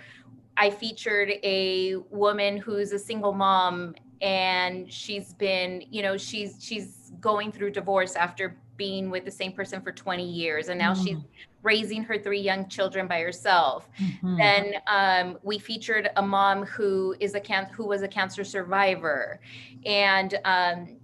I 0.56 0.70
featured 0.70 1.32
a 1.44 1.96
woman 2.10 2.58
who's 2.58 2.94
a 2.94 3.00
single 3.00 3.34
mom 3.34 3.94
and 4.22 4.91
she's 4.91 5.34
been, 5.34 5.84
you 5.91 6.01
know, 6.01 6.17
she's 6.17 6.58
she's 6.60 7.12
going 7.20 7.51
through 7.51 7.72
divorce 7.72 8.15
after 8.15 8.58
being 8.77 9.10
with 9.10 9.25
the 9.25 9.31
same 9.31 9.51
person 9.51 9.81
for 9.81 9.91
20 9.91 10.24
years 10.24 10.69
and 10.69 10.79
now 10.79 10.93
mm. 10.93 11.03
she's 11.03 11.17
raising 11.63 12.03
her 12.03 12.17
three 12.17 12.39
young 12.39 12.67
children 12.69 13.07
by 13.07 13.19
herself 13.19 13.89
mm-hmm. 14.00 14.38
then 14.38 14.74
um, 14.88 15.38
we 15.43 15.57
featured 15.60 16.10
a 16.15 16.22
mom 16.22 16.63
who 16.65 17.15
is 17.19 17.36
a 17.36 17.39
can 17.39 17.65
who 17.65 17.86
was 17.86 18.03
a 18.03 18.07
cancer 18.07 18.43
survivor 18.43 19.39
and 19.86 20.39
um, 20.46 20.98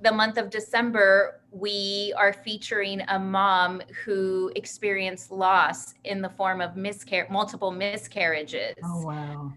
the 0.00 0.12
month 0.12 0.38
of 0.38 0.50
december 0.50 1.42
we 1.52 2.14
are 2.16 2.32
featuring 2.32 3.02
a 3.08 3.18
mom 3.18 3.82
who 4.04 4.50
experienced 4.56 5.30
loss 5.30 5.94
in 6.04 6.22
the 6.22 6.30
form 6.30 6.60
of 6.60 6.76
miscarriage, 6.76 7.30
multiple 7.30 7.70
miscarriages. 7.70 8.74
Oh 8.82 9.06
wow! 9.06 9.52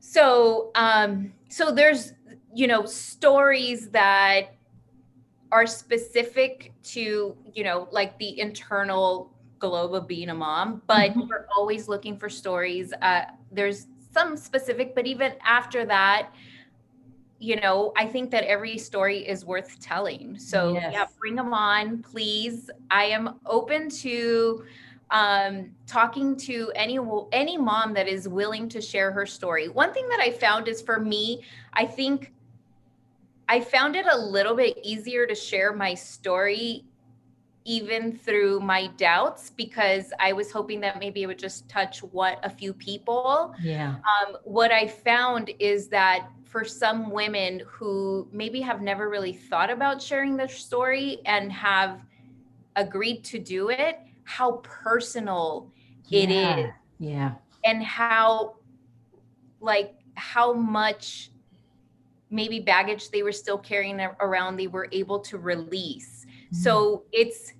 So, 0.00 0.70
um, 0.74 1.32
so 1.48 1.72
there's 1.72 2.12
you 2.54 2.66
know 2.66 2.84
stories 2.84 3.88
that 3.90 4.54
are 5.52 5.66
specific 5.66 6.72
to 6.82 7.36
you 7.52 7.64
know 7.64 7.88
like 7.90 8.18
the 8.18 8.38
internal 8.40 9.32
globe 9.58 9.94
of 9.94 10.08
being 10.08 10.30
a 10.30 10.34
mom, 10.34 10.82
but 10.86 11.10
mm-hmm. 11.10 11.28
we're 11.28 11.46
always 11.56 11.86
looking 11.88 12.16
for 12.16 12.28
stories. 12.28 12.92
Uh, 13.02 13.22
there's 13.52 13.86
some 14.12 14.36
specific, 14.36 14.94
but 14.94 15.06
even 15.06 15.32
after 15.44 15.84
that 15.84 16.30
you 17.40 17.56
know, 17.56 17.92
I 17.96 18.06
think 18.06 18.30
that 18.32 18.44
every 18.44 18.76
story 18.76 19.26
is 19.26 19.46
worth 19.46 19.80
telling. 19.80 20.38
So 20.38 20.74
yes. 20.74 20.92
yeah, 20.92 21.06
bring 21.18 21.34
them 21.34 21.54
on, 21.54 22.02
please. 22.02 22.70
I 22.90 23.04
am 23.04 23.40
open 23.46 23.88
to 23.88 24.62
um, 25.10 25.70
talking 25.86 26.36
to 26.36 26.70
any 26.74 26.98
any 27.32 27.56
mom 27.56 27.94
that 27.94 28.06
is 28.06 28.28
willing 28.28 28.68
to 28.68 28.80
share 28.80 29.10
her 29.10 29.24
story. 29.24 29.68
One 29.68 29.92
thing 29.92 30.06
that 30.08 30.20
I 30.20 30.30
found 30.30 30.68
is 30.68 30.82
for 30.82 31.00
me, 31.00 31.42
I 31.72 31.86
think 31.86 32.32
I 33.50 33.60
found 33.60 33.96
it 33.96 34.06
a 34.08 34.16
little 34.16 34.54
bit 34.54 34.78
easier 34.84 35.26
to 35.26 35.34
share 35.34 35.72
my 35.72 35.92
story 35.92 36.84
even 37.64 38.16
through 38.16 38.60
my 38.60 38.86
doubts 38.96 39.50
because 39.50 40.12
I 40.20 40.32
was 40.32 40.52
hoping 40.52 40.80
that 40.82 41.00
maybe 41.00 41.24
it 41.24 41.26
would 41.26 41.38
just 41.38 41.68
touch 41.68 41.98
what 41.98 42.38
a 42.44 42.48
few 42.48 42.72
people. 42.72 43.52
Yeah. 43.60 43.96
Um, 43.96 44.36
what 44.44 44.70
I 44.70 44.86
found 44.86 45.50
is 45.58 45.88
that 45.88 46.28
for 46.44 46.64
some 46.64 47.10
women 47.10 47.62
who 47.66 48.28
maybe 48.32 48.60
have 48.60 48.82
never 48.82 49.10
really 49.10 49.32
thought 49.32 49.68
about 49.68 50.00
sharing 50.00 50.36
their 50.36 50.48
story 50.48 51.18
and 51.26 51.50
have 51.50 52.02
agreed 52.76 53.24
to 53.24 53.40
do 53.40 53.70
it, 53.70 53.98
how 54.22 54.60
personal 54.62 55.72
yeah. 56.06 56.22
it 56.22 56.58
is. 56.60 56.70
Yeah. 57.00 57.32
And 57.64 57.82
how, 57.82 58.58
like, 59.60 59.96
how 60.14 60.52
much 60.52 61.32
maybe 62.30 62.60
baggage 62.60 63.10
they 63.10 63.22
were 63.22 63.32
still 63.32 63.58
carrying 63.58 64.00
around 64.20 64.56
they 64.56 64.68
were 64.68 64.88
able 64.92 65.18
to 65.18 65.38
release. 65.38 66.26
Mm-hmm. 66.26 66.56
So 66.56 67.04
it's, 67.12 67.52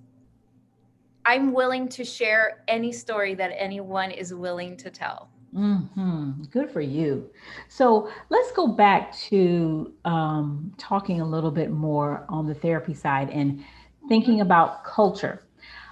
I'm 1.25 1.53
willing 1.53 1.87
to 1.89 2.03
share 2.03 2.63
any 2.67 2.91
story 2.91 3.35
that 3.35 3.51
anyone 3.55 4.11
is 4.11 4.33
willing 4.33 4.77
to 4.77 4.89
tell. 4.89 5.29
Mm-hmm. 5.53 6.43
Good 6.43 6.71
for 6.71 6.81
you. 6.81 7.29
So 7.67 8.09
let's 8.29 8.51
go 8.53 8.67
back 8.67 9.15
to 9.29 9.93
um, 10.05 10.73
talking 10.77 11.19
a 11.19 11.25
little 11.25 11.51
bit 11.51 11.69
more 11.69 12.25
on 12.29 12.47
the 12.47 12.55
therapy 12.55 12.93
side 12.93 13.29
and 13.29 13.63
thinking 14.07 14.35
mm-hmm. 14.35 14.43
about 14.43 14.85
culture. 14.85 15.43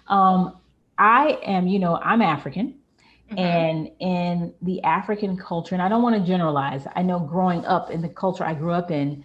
Um, 0.07 0.57
I 0.97 1.39
am, 1.43 1.67
you 1.67 1.79
know, 1.79 1.97
I'm 1.97 2.21
African. 2.21 2.78
Mm-hmm. 3.31 3.37
And 3.37 3.91
in 3.99 4.53
the 4.61 4.81
African 4.83 5.37
culture, 5.37 5.75
and 5.75 5.81
I 5.81 5.89
don't 5.89 6.01
want 6.01 6.15
to 6.15 6.25
generalize, 6.25 6.85
I 6.95 7.01
know 7.01 7.19
growing 7.19 7.65
up 7.65 7.91
in 7.91 8.01
the 8.01 8.09
culture 8.09 8.43
I 8.43 8.53
grew 8.53 8.71
up 8.71 8.91
in, 8.91 9.23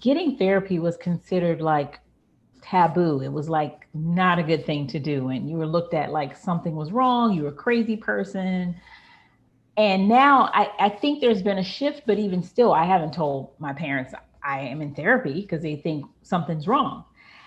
getting 0.00 0.36
therapy 0.36 0.78
was 0.78 0.96
considered 0.96 1.60
like 1.60 2.00
taboo. 2.62 3.20
It 3.22 3.32
was 3.32 3.48
like 3.48 3.86
not 3.94 4.38
a 4.38 4.42
good 4.42 4.64
thing 4.64 4.86
to 4.88 4.98
do. 4.98 5.28
And 5.28 5.48
you 5.50 5.56
were 5.56 5.66
looked 5.66 5.94
at 5.94 6.10
like 6.10 6.36
something 6.36 6.76
was 6.76 6.92
wrong, 6.92 7.32
you 7.32 7.42
were 7.42 7.48
a 7.48 7.52
crazy 7.52 7.96
person 7.96 8.76
and 9.78 10.08
now 10.08 10.50
I, 10.52 10.70
I 10.80 10.88
think 10.88 11.20
there's 11.20 11.40
been 11.40 11.58
a 11.58 11.64
shift, 11.64 12.02
but 12.04 12.18
even 12.18 12.42
still, 12.42 12.74
I 12.74 12.84
haven't 12.84 13.14
told 13.14 13.52
my 13.60 13.72
parents 13.72 14.12
I 14.42 14.62
am 14.62 14.82
in 14.82 14.92
therapy 14.92 15.42
because 15.42 15.62
they 15.62 15.76
think 15.76 16.04
something's 16.22 16.66
wrong. 16.66 17.04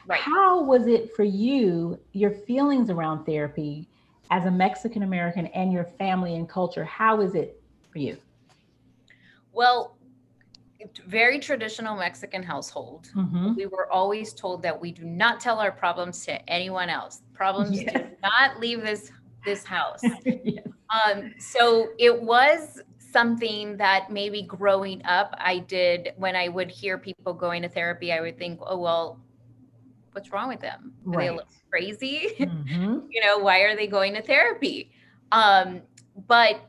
Right. 0.07 0.21
How 0.21 0.63
was 0.63 0.87
it 0.87 1.13
for 1.13 1.25
you, 1.25 1.99
your 2.13 2.31
feelings 2.31 2.89
around 2.89 3.25
therapy 3.25 3.89
as 4.31 4.45
a 4.45 4.51
Mexican 4.51 5.03
American 5.03 5.45
and 5.47 5.71
your 5.71 5.83
family 5.83 6.35
and 6.35 6.49
culture? 6.49 6.85
How 6.85 7.21
is 7.21 7.35
it 7.35 7.61
for 7.91 7.99
you? 7.99 8.17
Well, 9.51 9.97
very 11.05 11.37
traditional 11.37 11.95
Mexican 11.95 12.41
household. 12.41 13.09
Mm-hmm. 13.15 13.55
We 13.55 13.67
were 13.67 13.91
always 13.91 14.33
told 14.33 14.63
that 14.63 14.79
we 14.79 14.91
do 14.91 15.03
not 15.03 15.39
tell 15.39 15.59
our 15.59 15.71
problems 15.71 16.25
to 16.25 16.49
anyone 16.49 16.89
else. 16.89 17.21
Problems 17.33 17.81
yes. 17.81 17.93
do 17.93 18.03
not 18.23 18.59
leave 18.59 18.81
this 18.81 19.11
this 19.45 19.63
house. 19.63 20.01
yes. 20.25 20.65
Um, 20.89 21.33
so 21.37 21.89
it 21.97 22.21
was 22.21 22.81
something 22.97 23.75
that 23.77 24.11
maybe 24.11 24.43
growing 24.43 25.03
up 25.05 25.35
I 25.37 25.59
did 25.59 26.13
when 26.17 26.35
I 26.35 26.47
would 26.47 26.71
hear 26.71 26.97
people 26.97 27.33
going 27.33 27.61
to 27.63 27.69
therapy, 27.69 28.13
I 28.13 28.21
would 28.21 28.37
think, 28.37 28.59
oh, 28.61 28.77
well, 28.77 29.19
what's 30.11 30.31
wrong 30.31 30.49
with 30.49 30.59
them? 30.59 30.93
Are 31.07 31.11
right. 31.11 31.29
they 31.29 31.35
look 31.35 31.47
crazy? 31.69 32.29
Mm-hmm. 32.39 32.99
you 33.09 33.21
know, 33.21 33.37
why 33.39 33.59
are 33.61 33.75
they 33.75 33.87
going 33.87 34.13
to 34.13 34.21
therapy? 34.21 34.91
Um, 35.31 35.81
but 36.27 36.61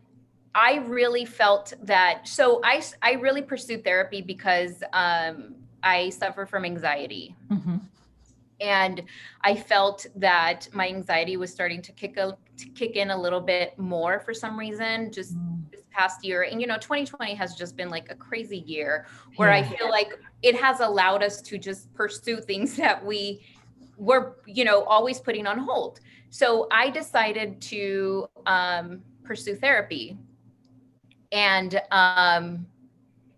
I 0.55 0.77
really 0.87 1.25
felt 1.25 1.73
that. 1.83 2.29
So 2.29 2.61
I, 2.63 2.83
I 3.01 3.13
really 3.13 3.43
pursued 3.43 3.85
therapy 3.85 4.23
because 4.23 4.83
um, 4.93 5.55
I 5.83 6.11
suffer 6.11 6.47
from 6.47 6.65
anxiety. 6.65 7.35
Mm-hmm 7.51 7.77
and 8.63 9.03
I 9.43 9.57
felt 9.57 10.07
that 10.17 10.69
my 10.73 10.89
anxiety 10.89 11.37
was 11.37 11.53
starting 11.53 11.83
to 11.83 11.93
kick 11.93 12.17
a 12.17 12.37
to 12.57 12.69
kick 12.71 12.97
in 12.97 13.11
a 13.11 13.21
little 13.21 13.41
bit 13.41 13.77
more 13.79 14.21
for 14.21 14.33
some 14.33 14.59
reason 14.59 15.13
just 15.13 15.37
mm. 15.37 15.52
Past 15.93 16.25
year. 16.25 16.43
And 16.43 16.61
you 16.61 16.67
know, 16.67 16.77
2020 16.77 17.35
has 17.35 17.55
just 17.55 17.77
been 17.77 17.91
like 17.91 18.11
a 18.11 18.15
crazy 18.15 18.59
year 18.67 19.07
where 19.37 19.51
yeah. 19.51 19.59
I 19.59 19.63
feel 19.63 19.91
like 19.91 20.19
it 20.43 20.57
has 20.57 20.81
allowed 20.81 21.23
us 21.23 21.41
to 21.43 21.59
just 21.59 21.93
pursue 21.95 22.41
things 22.41 22.77
that 22.83 23.05
we 23.05 23.45
were, 23.97 24.39
you 24.47 24.65
know, 24.65 24.85
always 24.85 25.21
putting 25.21 25.47
on 25.47 25.59
hold. 25.59 26.01
So 26.31 26.67
I 26.71 26.91
decided 26.91 27.61
to 27.63 28.27
um, 28.47 29.03
pursue 29.23 29.55
therapy, 29.55 30.17
and 31.31 31.81
um, 31.91 32.67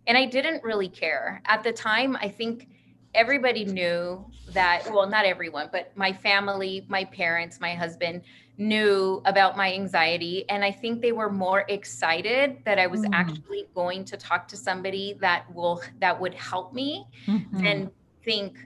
and 0.06 0.16
I 0.16 0.26
didn't 0.26 0.62
really 0.62 0.88
care 0.88 1.42
at 1.46 1.64
the 1.64 1.73
time. 1.73 2.16
I 2.20 2.28
think 2.28 2.68
everybody 3.14 3.64
knew 3.64 4.25
that 4.49 4.82
well 4.92 5.08
not 5.08 5.25
everyone 5.25 5.68
but 5.73 5.96
my 5.96 6.12
family 6.12 6.84
my 6.88 7.04
parents 7.04 7.61
my 7.61 7.75
husband 7.75 8.23
knew 8.56 9.20
about 9.25 9.56
my 9.56 9.73
anxiety 9.73 10.49
and 10.49 10.64
i 10.64 10.70
think 10.70 11.02
they 11.02 11.12
were 11.12 11.30
more 11.30 11.64
excited 11.68 12.58
that 12.64 12.78
i 12.78 12.87
was 12.87 13.00
mm. 13.00 13.11
actually 13.12 13.66
going 13.75 14.04
to 14.04 14.16
talk 14.16 14.46
to 14.46 14.56
somebody 14.56 15.16
that 15.20 15.52
will 15.52 15.82
that 15.99 16.18
would 16.20 16.34
help 16.34 16.73
me 16.73 17.04
mm-hmm. 17.26 17.62
than 17.62 17.90
think 18.25 18.56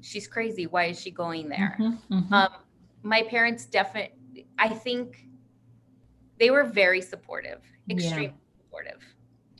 she's 0.00 0.26
crazy 0.26 0.66
why 0.66 0.84
is 0.84 1.00
she 1.00 1.10
going 1.10 1.48
there 1.48 1.76
mm-hmm, 1.78 2.14
mm-hmm. 2.14 2.34
Um, 2.34 2.48
my 3.02 3.22
parents 3.22 3.66
definitely 3.66 4.46
i 4.58 4.68
think 4.68 5.26
they 6.38 6.50
were 6.50 6.64
very 6.64 7.02
supportive 7.02 7.60
extremely 7.90 8.24
yeah. 8.24 8.64
supportive 8.64 9.02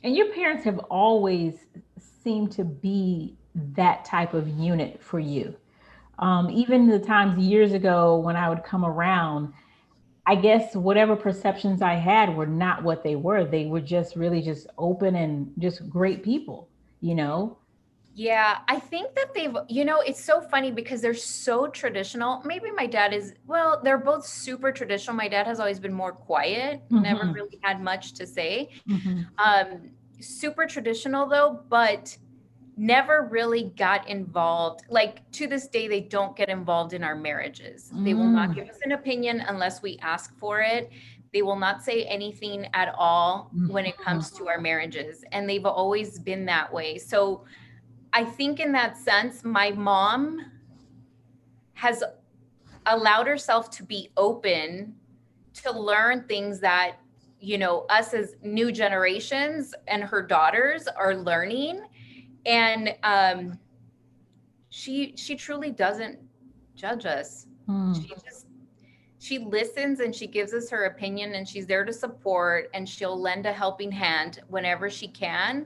and 0.03 0.15
your 0.15 0.31
parents 0.33 0.63
have 0.63 0.79
always 0.89 1.65
seemed 2.23 2.51
to 2.51 2.63
be 2.63 3.37
that 3.55 4.03
type 4.05 4.33
of 4.33 4.47
unit 4.47 5.01
for 5.01 5.19
you. 5.19 5.55
Um, 6.19 6.49
even 6.49 6.87
the 6.87 6.99
times 6.99 7.37
years 7.37 7.73
ago 7.73 8.17
when 8.17 8.35
I 8.35 8.49
would 8.49 8.63
come 8.63 8.85
around, 8.85 9.53
I 10.27 10.35
guess 10.35 10.75
whatever 10.75 11.15
perceptions 11.15 11.81
I 11.81 11.93
had 11.93 12.35
were 12.35 12.47
not 12.47 12.83
what 12.83 13.03
they 13.03 13.15
were. 13.15 13.45
They 13.45 13.65
were 13.65 13.81
just 13.81 14.15
really 14.15 14.41
just 14.41 14.67
open 14.77 15.15
and 15.15 15.51
just 15.59 15.87
great 15.89 16.23
people, 16.23 16.69
you 17.01 17.13
know? 17.15 17.57
Yeah, 18.17 18.59
I 18.69 18.79
think 18.79 19.13
that 19.15 19.33
they've, 19.33 19.55
you 19.67 19.83
know, 19.83 19.99
it's 19.99 20.23
so 20.23 20.39
funny 20.39 20.71
because 20.71 21.01
they're 21.01 21.13
so 21.13 21.67
traditional. 21.67 22.41
Maybe 22.45 22.71
my 22.71 22.85
dad 22.87 23.13
is, 23.13 23.33
well, 23.45 23.81
they're 23.83 23.97
both 23.97 24.25
super 24.25 24.71
traditional. 24.71 25.17
My 25.17 25.27
dad 25.27 25.45
has 25.47 25.59
always 25.59 25.79
been 25.81 25.93
more 25.93 26.13
quiet, 26.13 26.81
mm-hmm. 26.85 27.01
never 27.03 27.25
really 27.27 27.59
had 27.61 27.81
much 27.81 28.13
to 28.13 28.25
say. 28.25 28.69
Mm-hmm. 28.89 29.23
Um, 29.37 29.91
super 30.21 30.65
traditional 30.65 31.27
though, 31.27 31.61
but 31.67 32.17
never 32.77 33.27
really 33.31 33.73
got 33.77 34.07
involved. 34.07 34.81
Like 34.89 35.29
to 35.33 35.47
this 35.47 35.67
day, 35.67 35.87
they 35.87 36.01
don't 36.01 36.35
get 36.35 36.49
involved 36.49 36.93
in 36.93 37.03
our 37.03 37.15
marriages. 37.15 37.91
Mm. 37.93 38.05
They 38.05 38.13
will 38.13 38.27
not 38.27 38.49
mm. 38.49 38.55
give 38.55 38.69
us 38.69 38.79
an 38.83 38.91
opinion 38.91 39.41
unless 39.47 39.81
we 39.81 39.97
ask 40.01 40.37
for 40.37 40.61
it. 40.61 40.89
They 41.33 41.41
will 41.41 41.55
not 41.55 41.83
say 41.83 42.03
anything 42.05 42.67
at 42.73 42.93
all 42.97 43.51
mm. 43.55 43.69
when 43.69 43.85
it 43.85 43.97
comes 43.97 44.31
to 44.31 44.47
our 44.47 44.59
marriages. 44.59 45.23
And 45.31 45.49
they've 45.49 45.65
always 45.65 46.19
been 46.19 46.45
that 46.45 46.71
way. 46.71 46.97
So 46.97 47.45
I 48.13 48.23
think, 48.23 48.59
in 48.59 48.71
that 48.73 48.97
sense, 48.97 49.43
my 49.43 49.71
mom 49.71 50.39
has 51.73 52.03
allowed 52.85 53.27
herself 53.27 53.69
to 53.71 53.83
be 53.83 54.09
open 54.15 54.95
to 55.63 55.71
learn 55.71 56.23
things 56.27 56.59
that 56.59 56.97
you 57.39 57.57
know 57.57 57.85
us 57.89 58.13
as 58.13 58.35
new 58.41 58.71
generations 58.71 59.73
and 59.87 60.03
her 60.03 60.21
daughters 60.21 60.87
are 60.87 61.15
learning 61.15 61.81
and 62.45 62.95
um, 63.03 63.59
she 64.69 65.13
she 65.15 65.35
truly 65.35 65.71
doesn't 65.71 66.19
judge 66.75 67.05
us. 67.05 67.47
Hmm. 67.65 67.93
She 67.93 68.07
just 68.07 68.47
she 69.19 69.39
listens 69.39 70.01
and 70.01 70.13
she 70.13 70.27
gives 70.27 70.53
us 70.53 70.69
her 70.69 70.85
opinion 70.85 71.33
and 71.33 71.47
she's 71.47 71.65
there 71.65 71.83
to 71.83 71.93
support 71.93 72.69
and 72.73 72.87
she'll 72.87 73.19
lend 73.19 73.45
a 73.45 73.53
helping 73.53 73.91
hand 73.91 74.41
whenever 74.49 74.89
she 74.89 75.07
can. 75.07 75.65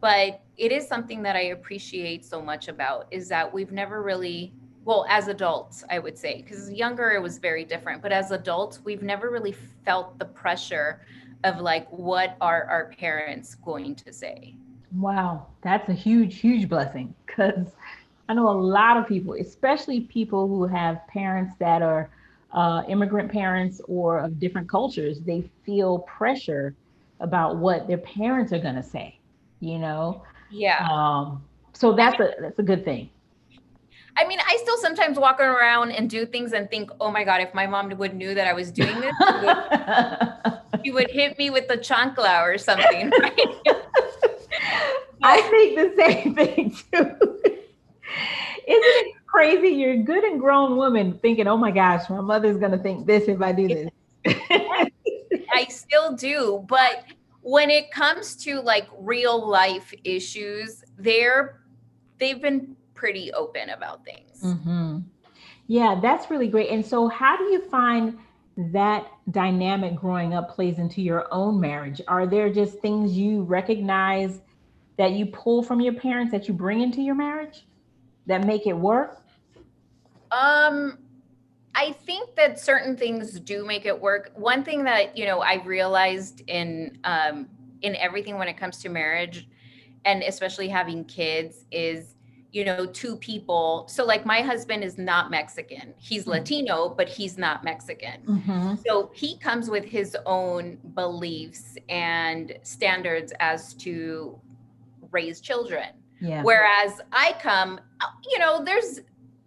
But 0.00 0.40
it 0.56 0.72
is 0.72 0.88
something 0.88 1.22
that 1.22 1.36
I 1.36 1.50
appreciate 1.50 2.24
so 2.24 2.40
much 2.40 2.68
about 2.68 3.06
is 3.10 3.28
that 3.28 3.52
we've 3.52 3.72
never 3.72 4.02
really 4.02 4.52
well 4.84 5.04
as 5.10 5.28
adults 5.28 5.84
i 5.90 5.98
would 5.98 6.16
say 6.16 6.40
because 6.40 6.72
younger 6.72 7.10
it 7.10 7.20
was 7.20 7.36
very 7.36 7.62
different 7.62 8.00
but 8.00 8.10
as 8.10 8.30
adults 8.30 8.80
we've 8.86 9.02
never 9.02 9.28
really 9.28 9.54
felt 9.84 10.18
the 10.18 10.24
pressure 10.24 11.02
of 11.44 11.60
like 11.60 11.86
what 11.90 12.38
are 12.40 12.64
our 12.70 12.90
parents 12.98 13.54
going 13.54 13.94
to 13.94 14.10
say 14.10 14.56
Wow, 14.94 15.46
that's 15.62 15.88
a 15.88 15.92
huge, 15.92 16.38
huge 16.38 16.68
blessing 16.68 17.14
because 17.26 17.66
I 18.28 18.34
know 18.34 18.48
a 18.48 18.58
lot 18.58 18.96
of 18.96 19.06
people, 19.06 19.34
especially 19.34 20.00
people 20.00 20.48
who 20.48 20.64
have 20.66 21.06
parents 21.08 21.54
that 21.58 21.82
are 21.82 22.10
uh, 22.52 22.82
immigrant 22.88 23.30
parents 23.30 23.80
or 23.86 24.18
of 24.18 24.40
different 24.40 24.68
cultures, 24.68 25.20
they 25.20 25.48
feel 25.64 26.00
pressure 26.00 26.74
about 27.20 27.56
what 27.56 27.86
their 27.86 27.98
parents 27.98 28.52
are 28.52 28.58
going 28.58 28.74
to 28.74 28.82
say, 28.82 29.18
you 29.60 29.78
know? 29.78 30.22
Yeah. 30.50 30.86
Um, 30.90 31.44
so 31.72 31.92
that's 31.92 32.18
a 32.20 32.32
that's 32.40 32.58
a 32.58 32.62
good 32.62 32.84
thing. 32.84 33.10
I 34.16 34.26
mean, 34.26 34.40
I 34.44 34.56
still 34.56 34.76
sometimes 34.78 35.16
walk 35.16 35.38
around 35.38 35.92
and 35.92 36.10
do 36.10 36.26
things 36.26 36.52
and 36.52 36.68
think, 36.68 36.90
oh 37.00 37.10
my 37.10 37.22
God, 37.22 37.40
if 37.40 37.54
my 37.54 37.68
mom 37.68 37.96
would 37.96 38.14
knew 38.14 38.34
that 38.34 38.48
I 38.48 38.52
was 38.52 38.72
doing 38.72 39.00
this, 39.00 39.14
she 39.16 39.46
would, 39.46 40.58
she 40.84 40.90
would 40.90 41.10
hit 41.10 41.38
me 41.38 41.50
with 41.50 41.68
the 41.68 41.78
chancla 41.78 42.42
or 42.42 42.58
something. 42.58 43.12
Right? 43.20 43.77
I 45.22 45.40
think 45.42 45.76
the 45.76 46.02
same 46.02 46.34
thing 46.36 46.70
too. 46.70 47.40
Isn't 48.68 48.84
it 48.84 49.14
crazy? 49.26 49.68
You're 49.68 49.92
a 49.92 49.98
good 49.98 50.24
and 50.24 50.40
grown 50.40 50.76
woman 50.76 51.18
thinking, 51.20 51.46
oh 51.46 51.56
my 51.56 51.70
gosh, 51.70 52.08
my 52.10 52.20
mother's 52.20 52.56
going 52.58 52.72
to 52.72 52.78
think 52.78 53.06
this 53.06 53.28
if 53.28 53.40
I 53.40 53.52
do 53.52 53.68
this. 53.68 53.90
I 55.52 55.64
still 55.68 56.14
do. 56.14 56.64
But 56.68 57.04
when 57.40 57.70
it 57.70 57.90
comes 57.90 58.36
to 58.44 58.60
like 58.60 58.86
real 58.98 59.48
life 59.48 59.94
issues, 60.04 60.84
they're, 60.98 61.60
they've 62.18 62.40
been 62.40 62.76
pretty 62.94 63.32
open 63.32 63.70
about 63.70 64.04
things. 64.04 64.42
Mm-hmm. 64.42 64.98
Yeah, 65.66 65.98
that's 66.00 66.30
really 66.30 66.48
great. 66.48 66.70
And 66.70 66.84
so, 66.84 67.08
how 67.08 67.36
do 67.36 67.44
you 67.44 67.60
find 67.60 68.18
that 68.56 69.06
dynamic 69.30 69.94
growing 69.96 70.34
up 70.34 70.50
plays 70.50 70.78
into 70.78 71.00
your 71.02 71.32
own 71.32 71.60
marriage? 71.60 72.00
Are 72.08 72.26
there 72.26 72.52
just 72.52 72.78
things 72.78 73.16
you 73.16 73.42
recognize 73.42 74.40
that 74.98 75.12
you 75.12 75.26
pull 75.26 75.62
from 75.62 75.80
your 75.80 75.94
parents 75.94 76.32
that 76.32 76.46
you 76.48 76.52
bring 76.54 76.82
into 76.82 77.00
your 77.00 77.14
marriage 77.14 77.64
that 78.26 78.44
make 78.44 78.66
it 78.66 78.74
work? 78.74 79.22
Um, 80.30 80.98
I 81.74 81.92
think 81.92 82.34
that 82.34 82.60
certain 82.60 82.96
things 82.96 83.38
do 83.40 83.64
make 83.64 83.86
it 83.86 83.98
work. 83.98 84.32
One 84.34 84.64
thing 84.64 84.84
that 84.84 85.16
you 85.16 85.24
know 85.24 85.40
I 85.40 85.62
realized 85.64 86.42
in 86.48 86.98
um, 87.04 87.48
in 87.80 87.96
everything 87.96 88.36
when 88.36 88.48
it 88.48 88.56
comes 88.56 88.78
to 88.78 88.88
marriage, 88.88 89.48
and 90.04 90.22
especially 90.22 90.68
having 90.68 91.04
kids, 91.04 91.64
is 91.70 92.16
you 92.50 92.64
know 92.64 92.84
two 92.84 93.16
people. 93.16 93.86
So 93.88 94.04
like 94.04 94.26
my 94.26 94.40
husband 94.40 94.82
is 94.82 94.98
not 94.98 95.30
Mexican; 95.30 95.94
he's 95.96 96.22
mm-hmm. 96.22 96.30
Latino, 96.32 96.88
but 96.88 97.08
he's 97.08 97.38
not 97.38 97.62
Mexican. 97.62 98.22
Mm-hmm. 98.26 98.74
So 98.84 99.12
he 99.14 99.38
comes 99.38 99.70
with 99.70 99.84
his 99.84 100.16
own 100.26 100.78
beliefs 100.94 101.76
and 101.88 102.58
standards 102.64 103.32
as 103.38 103.74
to 103.74 104.40
raise 105.10 105.40
children. 105.40 105.88
Yeah. 106.20 106.42
Whereas 106.42 107.00
I 107.12 107.36
come, 107.40 107.80
you 108.30 108.38
know, 108.38 108.64
there's 108.64 109.00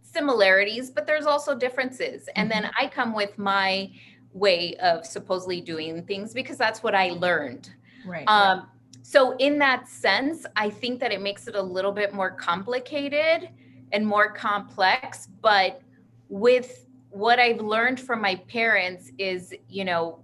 similarities, 0.04 0.90
but 0.90 1.08
there's 1.08 1.26
also 1.26 1.56
differences. 1.56 2.28
And 2.36 2.50
mm-hmm. 2.50 2.64
then 2.64 2.72
I 2.80 2.88
come 2.88 3.14
with 3.14 3.38
my 3.38 3.92
way 4.34 4.76
of 4.78 5.06
supposedly 5.06 5.62
doing 5.62 6.04
things 6.04 6.34
because 6.34 6.58
that's 6.58 6.84
what 6.84 6.96
I 6.96 7.10
learned. 7.10 7.70
Right. 8.06 8.26
Um, 8.28 8.68
so 9.04 9.36
in 9.38 9.60
that 9.60 9.88
sense, 9.88 10.46
I 10.56 10.70
think 10.70 11.00
that 11.02 11.12
it 11.12 11.22
makes 11.22 11.48
it 11.48 11.56
a 11.56 11.62
little 11.62 11.92
bit 11.92 12.14
more 12.14 12.32
complicated 12.32 13.50
and 13.92 14.08
more 14.08 14.32
complex. 14.32 15.28
But 15.42 15.82
with 16.30 16.88
what 17.10 17.40
I've 17.40 17.60
learned 17.60 18.00
from 18.00 18.22
my 18.22 18.36
parents 18.48 19.12
is, 19.18 19.54
you 19.68 19.84
know, 19.84 20.20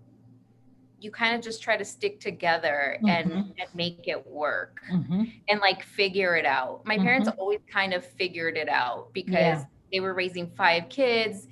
you 1.00 1.12
kind 1.12 1.36
of 1.36 1.42
just 1.42 1.62
try 1.62 1.78
to 1.78 1.86
stick 1.86 2.20
together 2.20 2.98
mm-hmm. 2.98 3.08
and, 3.08 3.32
and, 3.32 3.70
make 3.76 4.08
it 4.08 4.26
work 4.26 4.82
mm-hmm. 4.92 5.24
and 5.48 5.60
like 5.60 5.84
figure 5.84 6.36
it 6.36 6.46
out. 6.46 6.82
My 6.86 6.96
mm-hmm. 6.96 7.06
parents 7.06 7.30
always 7.38 7.60
kind 7.72 7.94
of 7.94 8.06
figured 8.06 8.58
it 8.58 8.70
out 8.70 9.14
because 9.14 9.32
yeah. 9.34 9.64
they 9.92 10.00
were 10.00 10.14
raising 10.14 10.50
five 10.58 10.90
kids. 10.90 11.48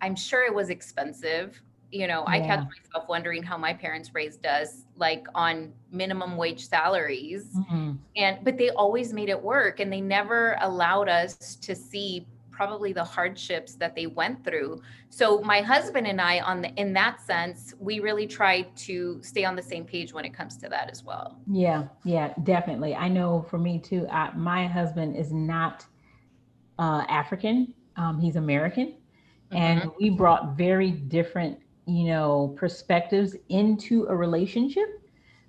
I'm 0.00 0.14
sure 0.14 0.44
it 0.44 0.54
was 0.54 0.70
expensive. 0.70 1.60
You 1.90 2.06
know, 2.06 2.22
yeah. 2.28 2.34
I 2.34 2.40
catch 2.40 2.60
myself 2.60 3.08
wondering 3.08 3.42
how 3.42 3.56
my 3.56 3.72
parents 3.72 4.14
raised 4.14 4.44
us 4.46 4.84
like 4.96 5.26
on 5.34 5.72
minimum 5.90 6.36
wage 6.36 6.68
salaries. 6.68 7.46
Mm-hmm. 7.56 7.92
And 8.16 8.38
but 8.44 8.58
they 8.58 8.70
always 8.70 9.12
made 9.12 9.28
it 9.30 9.42
work 9.42 9.80
and 9.80 9.92
they 9.92 10.02
never 10.02 10.56
allowed 10.60 11.08
us 11.08 11.56
to 11.56 11.74
see 11.74 12.26
probably 12.58 12.92
the 12.92 13.04
hardships 13.04 13.76
that 13.76 13.94
they 13.94 14.08
went 14.08 14.42
through. 14.42 14.82
So 15.10 15.40
my 15.42 15.60
husband 15.60 16.08
and 16.08 16.20
I 16.20 16.40
on 16.40 16.60
the 16.60 16.70
in 16.74 16.92
that 16.94 17.20
sense, 17.20 17.72
we 17.78 18.00
really 18.00 18.26
try 18.26 18.62
to 18.62 19.20
stay 19.22 19.44
on 19.44 19.54
the 19.54 19.62
same 19.62 19.84
page 19.84 20.12
when 20.12 20.24
it 20.24 20.34
comes 20.34 20.56
to 20.56 20.68
that 20.68 20.90
as 20.90 21.04
well. 21.04 21.38
Yeah, 21.46 21.84
yeah, 22.04 22.34
definitely. 22.42 22.96
I 22.96 23.06
know 23.06 23.46
for 23.48 23.58
me 23.58 23.78
too, 23.78 24.08
I, 24.10 24.32
my 24.34 24.66
husband 24.66 25.14
is 25.14 25.32
not 25.32 25.86
uh, 26.80 27.04
African. 27.08 27.72
Um, 27.94 28.18
he's 28.18 28.34
American. 28.34 28.88
Mm-hmm. 28.88 29.56
And 29.56 29.90
we 30.00 30.10
brought 30.10 30.56
very 30.56 30.90
different, 30.90 31.60
you 31.86 32.08
know, 32.08 32.56
perspectives 32.56 33.36
into 33.50 34.06
a 34.08 34.16
relationship 34.16 35.00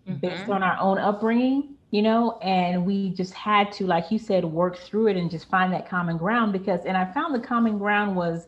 mm-hmm. 0.07 0.19
based 0.19 0.47
on 0.47 0.61
our 0.61 0.77
own 0.79 0.99
upbringing 0.99 1.73
you 1.91 2.01
know, 2.03 2.37
and 2.39 2.85
we 2.85 3.09
just 3.09 3.33
had 3.33 3.71
to, 3.73 3.87
like 3.87 4.11
you 4.11 4.19
said, 4.19 4.45
work 4.45 4.77
through 4.77 5.07
it 5.07 5.17
and 5.17 5.31
just 5.31 5.49
find 5.49 5.73
that 5.73 5.89
common 5.89 6.17
ground 6.17 6.53
because, 6.53 6.85
and 6.85 6.95
I 6.95 7.11
found 7.11 7.33
the 7.33 7.39
common 7.39 7.79
ground 7.79 8.15
was 8.15 8.47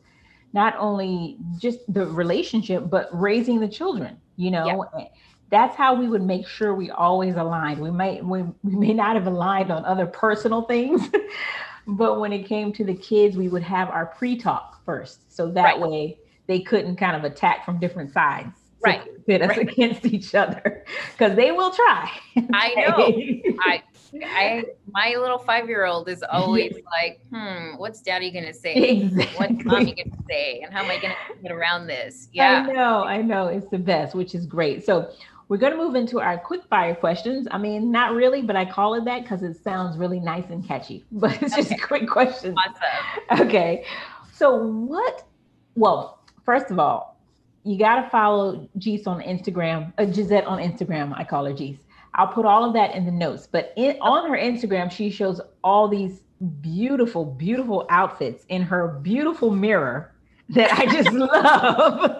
not 0.53 0.75
only 0.77 1.37
just 1.57 1.79
the 1.91 2.05
relationship, 2.05 2.89
but 2.89 3.09
raising 3.11 3.59
the 3.59 3.67
children, 3.67 4.17
you 4.35 4.51
know. 4.51 4.85
Yeah. 4.93 5.01
Eh, 5.01 5.07
that's 5.49 5.75
how 5.75 5.93
we 5.95 6.07
would 6.07 6.21
make 6.21 6.47
sure 6.47 6.73
we 6.73 6.91
always 6.91 7.35
aligned. 7.35 7.81
We 7.81 7.91
might 7.91 8.23
we, 8.23 8.43
we 8.63 8.75
may 8.75 8.93
not 8.93 9.15
have 9.15 9.27
aligned 9.27 9.69
on 9.71 9.83
other 9.85 10.05
personal 10.05 10.61
things, 10.61 11.01
but 11.87 12.19
when 12.19 12.31
it 12.31 12.45
came 12.45 12.71
to 12.73 12.85
the 12.85 12.93
kids, 12.93 13.35
we 13.35 13.49
would 13.49 13.63
have 13.63 13.89
our 13.89 14.05
pre-talk 14.05 14.85
first. 14.85 15.35
So 15.35 15.51
that 15.51 15.63
right. 15.63 15.79
way 15.81 16.19
they 16.47 16.61
couldn't 16.61 16.95
kind 16.95 17.17
of 17.17 17.29
attack 17.29 17.65
from 17.65 17.79
different 17.79 18.13
sides 18.13 18.60
right. 18.83 19.25
pit 19.25 19.41
us 19.41 19.49
right. 19.49 19.59
against 19.59 20.05
each 20.05 20.35
other 20.35 20.85
because 21.11 21.35
they 21.35 21.51
will 21.51 21.71
try. 21.71 22.09
I 22.53 22.73
know. 22.75 23.55
I, 23.61 23.83
I, 24.25 24.63
my 24.91 25.15
little 25.19 25.37
five 25.37 25.67
year 25.67 25.85
old 25.85 26.09
is 26.09 26.23
always 26.23 26.73
like, 27.01 27.21
hmm, 27.31 27.77
what's 27.77 28.01
daddy 28.01 28.31
going 28.31 28.45
to 28.45 28.53
say? 28.53 28.75
Exactly. 28.75 29.37
What's 29.37 29.65
mommy 29.65 29.93
going 29.93 30.11
to 30.11 30.23
say? 30.29 30.61
And 30.61 30.73
how 30.73 30.83
am 30.83 30.91
I 30.91 30.97
going 30.99 31.13
to 31.13 31.41
get 31.41 31.51
around 31.51 31.87
this? 31.87 32.29
Yeah. 32.33 32.65
I 32.67 32.71
know. 32.71 33.03
I 33.03 33.21
know. 33.21 33.47
It's 33.47 33.67
the 33.67 33.79
best, 33.79 34.15
which 34.15 34.35
is 34.35 34.45
great. 34.45 34.85
So, 34.85 35.11
we're 35.47 35.57
going 35.57 35.73
to 35.73 35.77
move 35.77 35.95
into 35.95 36.21
our 36.21 36.37
quick 36.37 36.61
fire 36.69 36.95
questions. 36.95 37.45
I 37.51 37.57
mean, 37.57 37.91
not 37.91 38.13
really, 38.13 38.41
but 38.41 38.55
I 38.55 38.63
call 38.63 38.93
it 38.93 39.03
that 39.03 39.23
because 39.23 39.43
it 39.43 39.61
sounds 39.61 39.97
really 39.97 40.21
nice 40.21 40.45
and 40.49 40.65
catchy. 40.65 41.03
But 41.11 41.41
it's 41.43 41.53
just 41.53 41.73
quick 41.81 42.07
questions. 42.07 42.55
Awesome. 42.57 43.47
Okay. 43.47 43.83
So, 44.33 44.55
what, 44.55 45.27
well, 45.75 46.23
first 46.45 46.71
of 46.71 46.79
all, 46.79 47.10
you 47.63 47.77
got 47.77 48.01
to 48.01 48.09
follow 48.09 48.69
Gis 48.79 49.07
on 49.07 49.21
Instagram, 49.21 49.93
uh, 49.97 50.05
Gisette 50.05 50.45
on 50.45 50.59
Instagram. 50.59 51.13
I 51.17 51.23
call 51.23 51.45
her 51.45 51.53
Gis. 51.53 51.77
I'll 52.15 52.27
put 52.27 52.45
all 52.45 52.65
of 52.65 52.73
that 52.73 52.93
in 52.95 53.05
the 53.05 53.11
notes. 53.11 53.47
But 53.49 53.73
in, 53.77 53.97
on 54.01 54.29
her 54.29 54.37
Instagram, 54.37 54.91
she 54.91 55.09
shows 55.09 55.39
all 55.63 55.87
these 55.87 56.21
beautiful, 56.61 57.25
beautiful 57.25 57.85
outfits 57.89 58.45
in 58.49 58.63
her 58.63 58.99
beautiful 59.01 59.51
mirror 59.51 60.13
that 60.49 60.71
I 60.73 60.85
just 60.85 61.11
love. 61.13 62.19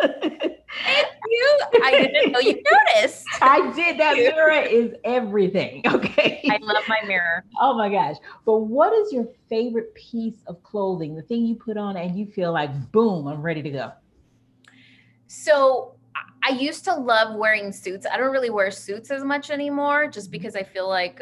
you? 1.29 1.59
I 1.83 1.91
didn't 1.91 2.31
know 2.31 2.39
you 2.39 2.61
noticed. 2.95 3.25
I 3.41 3.71
did. 3.75 3.99
That 3.99 4.15
mirror 4.15 4.51
is 4.51 4.93
everything. 5.03 5.83
Okay. 5.91 6.41
I 6.49 6.57
love 6.61 6.83
my 6.87 6.99
mirror. 7.07 7.43
Oh 7.59 7.77
my 7.77 7.89
gosh. 7.89 8.15
But 8.45 8.59
what 8.61 8.93
is 8.93 9.13
your 9.13 9.27
favorite 9.49 9.93
piece 9.93 10.37
of 10.47 10.61
clothing? 10.63 11.15
The 11.15 11.21
thing 11.21 11.45
you 11.45 11.55
put 11.55 11.77
on 11.77 11.95
and 11.95 12.17
you 12.17 12.25
feel 12.25 12.51
like, 12.51 12.91
boom, 12.91 13.27
I'm 13.27 13.41
ready 13.41 13.61
to 13.61 13.69
go. 13.69 13.91
So 15.31 15.95
I 16.43 16.49
used 16.49 16.83
to 16.85 16.93
love 16.93 17.37
wearing 17.37 17.71
suits. 17.71 18.05
I 18.05 18.17
don't 18.17 18.33
really 18.33 18.49
wear 18.49 18.69
suits 18.69 19.11
as 19.11 19.23
much 19.23 19.49
anymore 19.49 20.07
just 20.07 20.27
mm-hmm. 20.27 20.31
because 20.33 20.57
I 20.57 20.63
feel 20.63 20.89
like, 20.89 21.21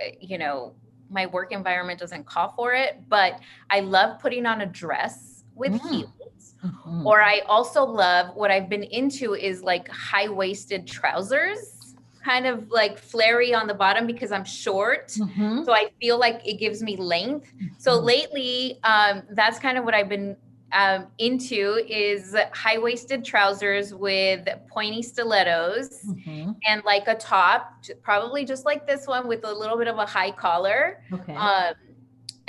eh, 0.00 0.12
you 0.20 0.38
know, 0.38 0.74
my 1.08 1.26
work 1.26 1.52
environment 1.52 2.00
doesn't 2.00 2.26
call 2.26 2.52
for 2.56 2.72
it. 2.74 3.08
But 3.08 3.38
I 3.70 3.78
love 3.78 4.18
putting 4.18 4.44
on 4.44 4.62
a 4.62 4.66
dress 4.66 5.44
with 5.54 5.72
mm. 5.72 5.88
heels. 5.88 6.54
Mm-hmm. 6.64 7.06
Or 7.06 7.22
I 7.22 7.42
also 7.46 7.84
love 7.84 8.34
what 8.34 8.50
I've 8.50 8.68
been 8.68 8.82
into 8.82 9.34
is 9.34 9.62
like 9.62 9.86
high 9.88 10.28
waisted 10.28 10.84
trousers, 10.88 11.94
kind 12.24 12.46
of 12.46 12.70
like 12.70 12.98
flary 12.98 13.54
on 13.54 13.68
the 13.68 13.74
bottom 13.74 14.04
because 14.04 14.32
I'm 14.32 14.44
short. 14.44 15.08
Mm-hmm. 15.10 15.62
So 15.62 15.72
I 15.72 15.90
feel 16.00 16.18
like 16.18 16.40
it 16.44 16.58
gives 16.58 16.82
me 16.82 16.96
length. 16.96 17.52
So 17.78 17.92
mm-hmm. 17.92 18.06
lately, 18.06 18.80
um, 18.82 19.22
that's 19.30 19.60
kind 19.60 19.78
of 19.78 19.84
what 19.84 19.94
I've 19.94 20.08
been 20.08 20.36
um, 20.74 21.06
into 21.18 21.84
is 21.88 22.36
high 22.52 22.78
waisted 22.78 23.24
trousers 23.24 23.94
with 23.94 24.46
pointy 24.68 25.02
stilettos 25.02 26.04
mm-hmm. 26.04 26.50
and 26.66 26.82
like 26.84 27.06
a 27.06 27.14
top, 27.14 27.84
probably 28.02 28.44
just 28.44 28.64
like 28.64 28.86
this 28.86 29.06
one 29.06 29.28
with 29.28 29.44
a 29.44 29.52
little 29.52 29.78
bit 29.78 29.88
of 29.88 29.98
a 29.98 30.04
high 30.04 30.32
collar. 30.32 31.00
Okay. 31.12 31.34
Um, 31.34 31.74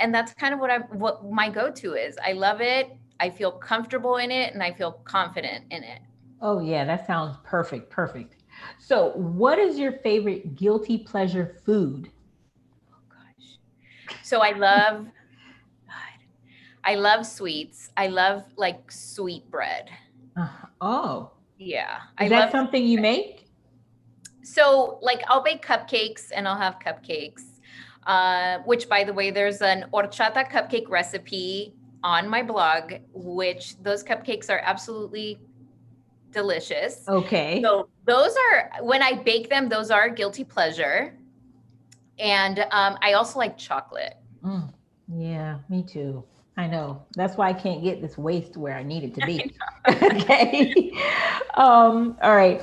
and 0.00 0.12
that's 0.12 0.34
kind 0.34 0.52
of 0.52 0.60
what 0.60 0.70
I 0.70 0.78
what 0.78 1.30
my 1.30 1.48
go 1.48 1.70
to 1.70 1.94
is. 1.94 2.16
I 2.24 2.32
love 2.32 2.60
it. 2.60 2.94
I 3.20 3.30
feel 3.30 3.52
comfortable 3.52 4.16
in 4.16 4.30
it 4.30 4.52
and 4.52 4.62
I 4.62 4.72
feel 4.72 4.92
confident 5.04 5.64
in 5.70 5.82
it. 5.84 6.00
Oh 6.42 6.60
yeah, 6.60 6.84
that 6.84 7.06
sounds 7.06 7.36
perfect. 7.44 7.88
Perfect. 7.90 8.36
So, 8.78 9.12
what 9.12 9.58
is 9.58 9.78
your 9.78 9.92
favorite 9.92 10.56
guilty 10.56 10.98
pleasure 10.98 11.56
food? 11.64 12.10
Oh 12.92 12.98
gosh. 13.08 13.58
So 14.22 14.40
I 14.40 14.50
love 14.52 15.06
I 16.86 16.94
love 16.94 17.26
sweets. 17.26 17.90
I 17.96 18.06
love 18.06 18.44
like 18.56 18.92
sweet 18.92 19.50
bread. 19.50 19.90
Uh, 20.36 20.48
oh. 20.80 21.32
Yeah. 21.58 21.96
Is 22.20 22.26
I 22.26 22.28
that 22.28 22.52
something 22.52 22.86
you 22.86 23.00
make? 23.00 23.50
So, 24.44 25.00
like, 25.02 25.24
I'll 25.26 25.42
bake 25.42 25.66
cupcakes 25.66 26.30
and 26.32 26.46
I'll 26.46 26.56
have 26.56 26.78
cupcakes. 26.78 27.42
Uh, 28.06 28.58
which, 28.66 28.88
by 28.88 29.02
the 29.02 29.12
way, 29.12 29.32
there's 29.32 29.60
an 29.60 29.86
horchata 29.92 30.48
cupcake 30.48 30.88
recipe 30.88 31.74
on 32.04 32.28
my 32.28 32.42
blog, 32.42 32.92
which 33.12 33.76
those 33.82 34.04
cupcakes 34.04 34.48
are 34.48 34.60
absolutely 34.62 35.40
delicious. 36.30 37.08
Okay. 37.08 37.60
So 37.62 37.88
those 38.06 38.36
are 38.36 38.84
when 38.84 39.02
I 39.02 39.14
bake 39.14 39.50
them, 39.50 39.68
those 39.68 39.90
are 39.90 40.08
guilty 40.08 40.44
pleasure. 40.44 41.18
And 42.20 42.60
um, 42.70 42.96
I 43.02 43.14
also 43.14 43.40
like 43.40 43.58
chocolate. 43.58 44.14
Mm, 44.44 44.72
yeah, 45.08 45.58
me 45.68 45.82
too. 45.82 46.22
I 46.56 46.66
know. 46.66 47.04
That's 47.14 47.36
why 47.36 47.48
I 47.48 47.52
can't 47.52 47.82
get 47.82 48.00
this 48.00 48.16
waist 48.16 48.56
where 48.56 48.74
I 48.74 48.82
need 48.82 49.04
it 49.04 49.14
to 49.14 49.26
be. 49.26 49.54
okay. 49.88 50.90
um, 51.54 52.16
all 52.22 52.34
right. 52.34 52.60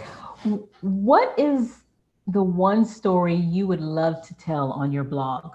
What 0.82 1.38
is 1.38 1.84
the 2.28 2.44
one 2.44 2.86
story 2.86 3.36
you 3.36 3.68
would 3.68 3.82
love 3.82 4.26
to 4.28 4.34
tell 4.36 4.72
on 4.72 4.92
your 4.92 5.04
blog? 5.04 5.52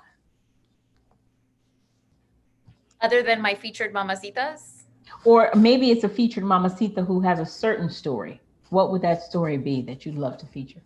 Other 3.00 3.22
than 3.22 3.40
my 3.42 3.54
featured 3.54 3.92
mamacitas? 3.92 4.82
Or 5.24 5.50
maybe 5.54 5.90
it's 5.90 6.04
a 6.04 6.08
featured 6.08 6.44
mamacita 6.44 7.02
who 7.04 7.20
has 7.20 7.38
a 7.38 7.46
certain 7.46 7.90
story. 7.90 8.40
What 8.70 8.90
would 8.92 9.02
that 9.02 9.22
story 9.22 9.56
be 9.56 9.82
that 9.82 10.06
you'd 10.06 10.16
love 10.16 10.38
to 10.38 10.46
feature? 10.46 10.80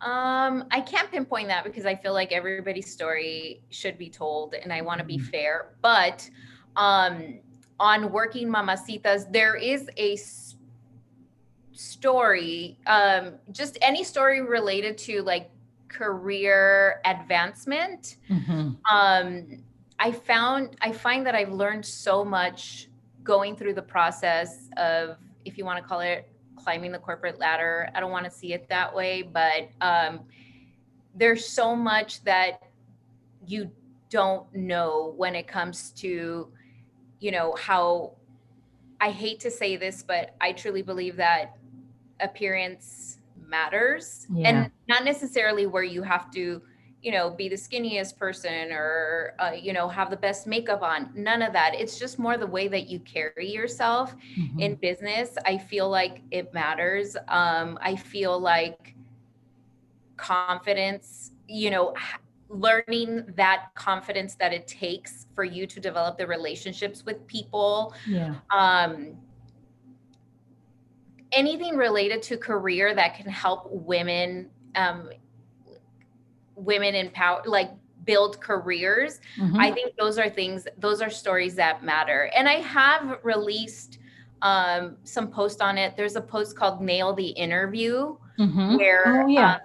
Um, 0.00 0.64
I 0.70 0.82
can't 0.82 1.10
pinpoint 1.10 1.48
that 1.48 1.64
because 1.64 1.86
I 1.86 1.94
feel 1.94 2.12
like 2.12 2.30
everybody's 2.30 2.92
story 2.92 3.62
should 3.70 3.96
be 3.96 4.10
told 4.10 4.54
and 4.54 4.72
I 4.72 4.82
want 4.82 4.98
to 5.00 5.06
be 5.06 5.16
mm-hmm. 5.16 5.26
fair. 5.26 5.74
But 5.80 6.28
um, 6.76 7.40
on 7.80 8.12
Working 8.12 8.48
Mamacitas, 8.48 9.32
there 9.32 9.56
is 9.56 9.88
a 9.96 10.12
s- 10.12 10.56
story, 11.72 12.78
um, 12.86 13.34
just 13.52 13.78
any 13.80 14.04
story 14.04 14.42
related 14.42 14.98
to 14.98 15.22
like 15.22 15.50
career 15.88 17.00
advancement. 17.06 18.18
Mm-hmm. 18.28 18.72
Um, 18.94 19.62
I 19.98 20.12
found, 20.12 20.76
I 20.82 20.92
find 20.92 21.24
that 21.26 21.34
I've 21.34 21.52
learned 21.52 21.86
so 21.86 22.22
much 22.22 22.88
going 23.22 23.56
through 23.56 23.74
the 23.74 23.82
process 23.82 24.68
of, 24.76 25.16
if 25.46 25.56
you 25.56 25.64
want 25.64 25.82
to 25.82 25.88
call 25.88 26.00
it 26.00 26.28
climbing 26.66 26.90
the 26.90 26.98
corporate 26.98 27.38
ladder. 27.38 27.88
I 27.94 28.00
don't 28.00 28.10
want 28.10 28.24
to 28.24 28.30
see 28.30 28.52
it 28.52 28.68
that 28.70 28.92
way, 28.92 29.22
but 29.22 29.68
um, 29.80 30.22
there's 31.14 31.46
so 31.46 31.76
much 31.76 32.24
that 32.24 32.60
you 33.46 33.70
don't 34.10 34.52
know 34.52 35.14
when 35.16 35.36
it 35.36 35.46
comes 35.46 35.92
to, 35.92 36.48
you 37.20 37.30
know, 37.30 37.54
how 37.56 38.16
I 39.00 39.10
hate 39.10 39.38
to 39.40 39.50
say 39.50 39.76
this, 39.76 40.02
but 40.02 40.34
I 40.40 40.50
truly 40.50 40.82
believe 40.82 41.14
that 41.18 41.56
appearance 42.18 43.18
matters 43.46 44.26
yeah. 44.34 44.48
and 44.48 44.70
not 44.88 45.04
necessarily 45.04 45.66
where 45.66 45.84
you 45.84 46.02
have 46.02 46.32
to 46.32 46.60
you 47.06 47.12
know, 47.12 47.30
be 47.30 47.48
the 47.48 47.54
skinniest 47.54 48.18
person 48.18 48.72
or, 48.72 49.34
uh, 49.38 49.52
you 49.52 49.72
know, 49.72 49.86
have 49.86 50.10
the 50.10 50.16
best 50.16 50.44
makeup 50.44 50.82
on. 50.82 51.08
None 51.14 51.40
of 51.40 51.52
that. 51.52 51.72
It's 51.72 52.00
just 52.00 52.18
more 52.18 52.36
the 52.36 52.48
way 52.48 52.66
that 52.66 52.88
you 52.88 52.98
carry 52.98 53.48
yourself 53.48 54.12
mm-hmm. 54.36 54.58
in 54.58 54.74
business. 54.74 55.38
I 55.46 55.56
feel 55.56 55.88
like 55.88 56.22
it 56.32 56.52
matters. 56.52 57.16
Um, 57.28 57.78
I 57.80 57.94
feel 57.94 58.40
like 58.40 58.96
confidence, 60.16 61.30
you 61.46 61.70
know, 61.70 61.94
learning 62.48 63.26
that 63.36 63.68
confidence 63.76 64.34
that 64.40 64.52
it 64.52 64.66
takes 64.66 65.28
for 65.32 65.44
you 65.44 65.64
to 65.68 65.78
develop 65.78 66.18
the 66.18 66.26
relationships 66.26 67.04
with 67.06 67.24
people. 67.28 67.94
Yeah. 68.08 68.34
Um, 68.50 69.16
anything 71.30 71.76
related 71.76 72.20
to 72.22 72.36
career 72.36 72.96
that 72.96 73.14
can 73.14 73.30
help 73.30 73.68
women 73.70 74.50
um, 74.74 75.10
women 76.56 76.94
empower 76.94 77.42
like 77.46 77.70
build 78.04 78.40
careers 78.40 79.20
mm-hmm. 79.38 79.58
i 79.58 79.70
think 79.70 79.94
those 79.96 80.18
are 80.18 80.28
things 80.28 80.66
those 80.78 81.00
are 81.00 81.10
stories 81.10 81.54
that 81.54 81.84
matter 81.84 82.30
and 82.36 82.48
i 82.48 82.54
have 82.54 83.18
released 83.22 83.98
um, 84.42 84.98
some 85.02 85.30
post 85.30 85.62
on 85.62 85.78
it 85.78 85.96
there's 85.96 86.14
a 86.14 86.20
post 86.20 86.56
called 86.56 86.82
nail 86.82 87.14
the 87.14 87.28
interview 87.28 88.16
mm-hmm. 88.38 88.76
where 88.76 89.22
oh, 89.24 89.26
yeah. 89.26 89.54
Um, 89.54 89.60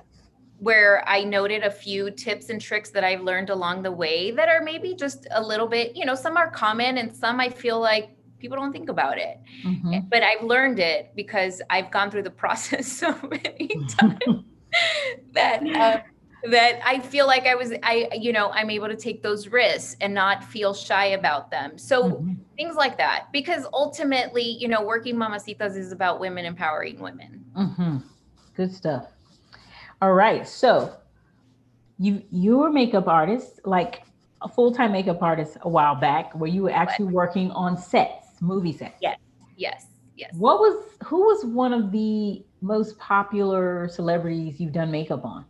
where 0.61 1.03
I 1.09 1.23
noted 1.23 1.63
a 1.63 1.71
few 1.71 2.11
tips 2.11 2.51
and 2.51 2.61
tricks 2.61 2.91
that 2.91 3.03
I've 3.03 3.21
learned 3.21 3.49
along 3.49 3.81
the 3.81 3.91
way 3.91 4.29
that 4.29 4.47
are 4.47 4.61
maybe 4.61 4.93
just 4.93 5.25
a 5.31 5.41
little 5.41 5.65
bit, 5.65 5.95
you 5.95 6.05
know, 6.05 6.13
some 6.13 6.37
are 6.37 6.51
common 6.51 6.99
and 6.99 7.15
some 7.15 7.39
I 7.39 7.49
feel 7.49 7.79
like 7.79 8.15
people 8.37 8.57
don't 8.57 8.71
think 8.71 8.87
about 8.87 9.17
it. 9.17 9.39
Mm-hmm. 9.65 10.07
But 10.07 10.21
I've 10.21 10.43
learned 10.43 10.77
it 10.77 11.13
because 11.15 11.63
I've 11.71 11.89
gone 11.89 12.11
through 12.11 12.23
the 12.23 12.29
process 12.43 12.87
so 12.87 13.17
many 13.23 13.69
times 13.87 14.43
that 15.33 15.63
um, 15.63 16.01
that 16.49 16.79
I 16.85 16.99
feel 16.99 17.27
like 17.27 17.45
I 17.45 17.55
was 17.55 17.73
I 17.83 18.09
you 18.19 18.33
know 18.33 18.51
I'm 18.51 18.69
able 18.69 18.87
to 18.87 18.95
take 18.95 19.21
those 19.21 19.47
risks 19.47 19.95
and 20.01 20.13
not 20.13 20.43
feel 20.43 20.73
shy 20.73 21.07
about 21.07 21.51
them. 21.51 21.77
So 21.77 22.03
mm-hmm. 22.03 22.33
things 22.55 22.75
like 22.75 22.97
that 22.97 23.27
because 23.31 23.65
ultimately, 23.73 24.43
you 24.43 24.67
know, 24.67 24.81
working 24.83 25.15
mamacitas 25.15 25.75
is 25.75 25.91
about 25.91 26.19
women 26.19 26.45
empowering 26.45 26.99
women. 26.99 27.45
Mm-hmm. 27.55 27.97
Good 28.55 28.73
stuff. 28.73 29.07
All 30.01 30.13
right. 30.13 30.47
So 30.47 30.95
you 31.99 32.23
you 32.31 32.57
were 32.57 32.71
makeup 32.71 33.07
artist 33.07 33.59
like 33.65 34.03
a 34.41 34.49
full-time 34.49 34.91
makeup 34.91 35.21
artist 35.21 35.57
a 35.61 35.69
while 35.69 35.93
back 35.93 36.33
where 36.33 36.49
you 36.49 36.63
were 36.63 36.71
actually 36.71 37.05
working 37.05 37.51
on 37.51 37.77
sets, 37.77 38.41
movie 38.41 38.73
sets. 38.73 38.97
Yes. 38.99 39.19
Yes. 39.55 39.85
Yes. 40.15 40.33
What 40.35 40.59
was 40.59 40.83
who 41.03 41.21
was 41.21 41.45
one 41.45 41.73
of 41.73 41.91
the 41.91 42.43
most 42.61 42.97
popular 42.97 43.87
celebrities 43.87 44.59
you've 44.59 44.73
done 44.73 44.91
makeup 44.91 45.23
on? 45.25 45.45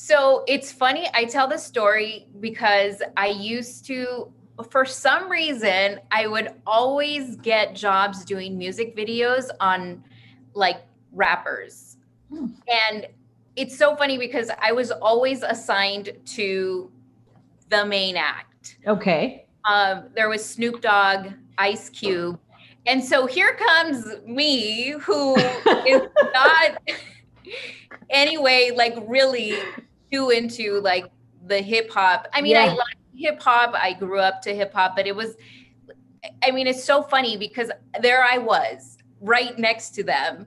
So 0.00 0.44
it's 0.46 0.70
funny. 0.70 1.08
I 1.12 1.24
tell 1.24 1.48
the 1.48 1.58
story 1.58 2.28
because 2.38 3.02
I 3.16 3.26
used 3.26 3.84
to, 3.86 4.32
for 4.70 4.84
some 4.84 5.28
reason, 5.28 5.98
I 6.12 6.28
would 6.28 6.52
always 6.64 7.34
get 7.38 7.74
jobs 7.74 8.24
doing 8.24 8.56
music 8.56 8.96
videos 8.96 9.50
on 9.58 10.04
like 10.54 10.82
rappers. 11.12 11.96
Hmm. 12.30 12.46
And 12.86 13.08
it's 13.56 13.76
so 13.76 13.96
funny 13.96 14.18
because 14.18 14.52
I 14.62 14.70
was 14.70 14.92
always 14.92 15.42
assigned 15.42 16.12
to 16.36 16.92
the 17.68 17.84
main 17.84 18.16
act. 18.16 18.78
Okay. 18.86 19.46
Um, 19.64 20.04
there 20.14 20.28
was 20.28 20.44
Snoop 20.44 20.80
Dogg, 20.80 21.32
Ice 21.58 21.90
Cube. 21.90 22.38
And 22.86 23.02
so 23.02 23.26
here 23.26 23.56
comes 23.56 24.06
me, 24.24 24.90
who 24.90 25.36
is 25.86 26.02
not 26.32 26.78
anyway, 28.10 28.70
like 28.74 28.94
really 29.08 29.58
too 30.12 30.30
into 30.30 30.80
like 30.80 31.10
the 31.46 31.58
hip 31.58 31.90
hop. 31.90 32.28
I 32.32 32.40
mean, 32.40 32.52
yeah. 32.52 32.64
I 32.64 32.68
like 32.68 32.96
hip 33.14 33.40
hop. 33.42 33.74
I 33.74 33.92
grew 33.94 34.20
up 34.20 34.42
to 34.42 34.54
hip 34.54 34.72
hop, 34.72 34.96
but 34.96 35.06
it 35.06 35.14
was, 35.14 35.36
I 36.42 36.50
mean, 36.50 36.66
it's 36.66 36.84
so 36.84 37.02
funny 37.02 37.36
because 37.36 37.70
there 38.00 38.24
I 38.24 38.38
was 38.38 38.98
right 39.20 39.58
next 39.58 39.90
to 39.90 40.02
them. 40.02 40.46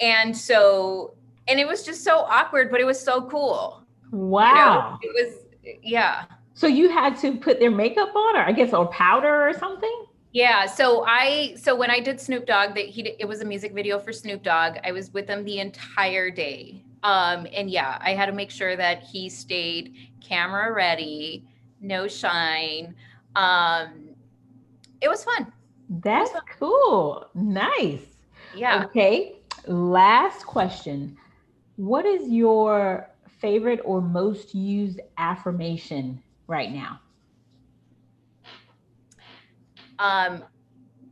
And 0.00 0.36
so, 0.36 1.14
and 1.48 1.58
it 1.58 1.66
was 1.66 1.82
just 1.84 2.04
so 2.04 2.18
awkward, 2.20 2.70
but 2.70 2.80
it 2.80 2.84
was 2.84 3.00
so 3.00 3.22
cool. 3.28 3.84
Wow. 4.10 4.98
You 5.02 5.10
know, 5.10 5.14
it 5.14 5.24
was, 5.24 5.78
yeah. 5.82 6.24
So 6.54 6.66
you 6.66 6.88
had 6.88 7.16
to 7.18 7.36
put 7.36 7.60
their 7.60 7.70
makeup 7.70 8.14
on, 8.14 8.36
or 8.36 8.40
I 8.40 8.52
guess, 8.52 8.72
or 8.72 8.86
powder 8.88 9.48
or 9.48 9.52
something? 9.52 10.06
Yeah. 10.32 10.66
So 10.66 11.04
I, 11.06 11.54
so 11.56 11.74
when 11.74 11.90
I 11.90 12.00
did 12.00 12.20
Snoop 12.20 12.46
Dogg, 12.46 12.74
that 12.74 12.86
he, 12.86 13.02
it 13.18 13.26
was 13.26 13.40
a 13.40 13.44
music 13.44 13.72
video 13.72 13.98
for 13.98 14.12
Snoop 14.12 14.42
Dogg. 14.42 14.76
I 14.84 14.92
was 14.92 15.12
with 15.12 15.26
them 15.26 15.44
the 15.44 15.58
entire 15.60 16.30
day. 16.30 16.84
Um, 17.08 17.46
and 17.54 17.70
yeah, 17.70 17.96
I 18.02 18.10
had 18.10 18.26
to 18.26 18.32
make 18.32 18.50
sure 18.50 18.76
that 18.76 19.02
he 19.02 19.30
stayed 19.30 20.10
camera 20.20 20.74
ready, 20.74 21.42
no 21.80 22.06
shine. 22.06 22.94
Um, 23.34 24.10
it 25.00 25.08
was 25.08 25.24
fun. 25.24 25.50
That's 25.88 26.30
was 26.34 26.42
fun. 26.42 26.42
cool. 26.58 27.30
Nice. 27.34 28.02
Yeah. 28.54 28.84
Okay. 28.84 29.36
Last 29.66 30.44
question. 30.44 31.16
What 31.76 32.04
is 32.04 32.28
your 32.28 33.08
favorite 33.40 33.80
or 33.86 34.02
most 34.02 34.54
used 34.54 35.00
affirmation 35.16 36.22
right 36.46 36.70
now? 36.70 37.00
Um, 39.98 40.44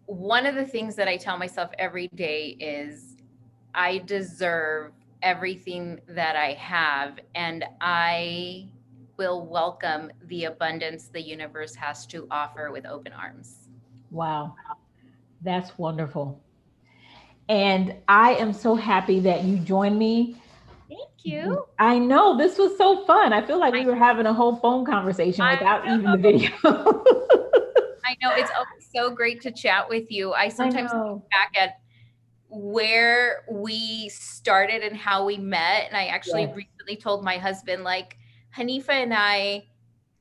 one 0.04 0.44
of 0.44 0.56
the 0.56 0.66
things 0.66 0.94
that 0.96 1.08
I 1.08 1.16
tell 1.16 1.38
myself 1.38 1.70
every 1.78 2.08
day 2.08 2.48
is 2.60 3.16
I 3.74 4.02
deserve 4.04 4.92
everything 5.26 6.00
that 6.06 6.36
I 6.36 6.52
have, 6.52 7.18
and 7.34 7.64
I 7.80 8.68
will 9.16 9.44
welcome 9.44 10.12
the 10.28 10.44
abundance 10.44 11.08
the 11.08 11.20
universe 11.20 11.74
has 11.74 12.06
to 12.06 12.28
offer 12.30 12.70
with 12.70 12.86
open 12.86 13.12
arms. 13.12 13.68
Wow, 14.12 14.54
that's 15.42 15.76
wonderful. 15.78 16.40
And 17.48 17.96
I 18.06 18.34
am 18.34 18.52
so 18.52 18.76
happy 18.76 19.18
that 19.20 19.42
you 19.42 19.58
joined 19.58 19.98
me. 19.98 20.36
Thank 20.88 21.10
you. 21.24 21.64
I 21.80 21.98
know 21.98 22.38
this 22.38 22.56
was 22.56 22.78
so 22.78 23.04
fun. 23.04 23.32
I 23.32 23.44
feel 23.44 23.58
like 23.58 23.74
we 23.74 23.84
were 23.84 23.96
having 23.96 24.26
a 24.26 24.32
whole 24.32 24.54
phone 24.54 24.86
conversation 24.86 25.44
without 25.44 25.88
even 25.88 26.12
the 26.12 26.18
video. 26.18 26.50
I 26.64 28.16
know 28.22 28.30
it's 28.36 28.52
so 28.94 29.10
great 29.10 29.40
to 29.40 29.50
chat 29.50 29.88
with 29.88 30.04
you. 30.08 30.34
I 30.34 30.48
sometimes 30.48 30.92
I 30.92 30.98
look 30.98 31.28
back 31.30 31.50
at 31.60 31.80
where 32.56 33.44
we 33.50 34.08
started 34.08 34.82
and 34.82 34.96
how 34.96 35.24
we 35.24 35.36
met. 35.36 35.88
And 35.88 35.96
I 35.96 36.06
actually 36.06 36.42
yes. 36.42 36.56
recently 36.56 36.96
told 36.96 37.22
my 37.22 37.36
husband, 37.36 37.84
like, 37.84 38.16
Hanifa 38.56 38.90
and 38.90 39.12
I, 39.12 39.64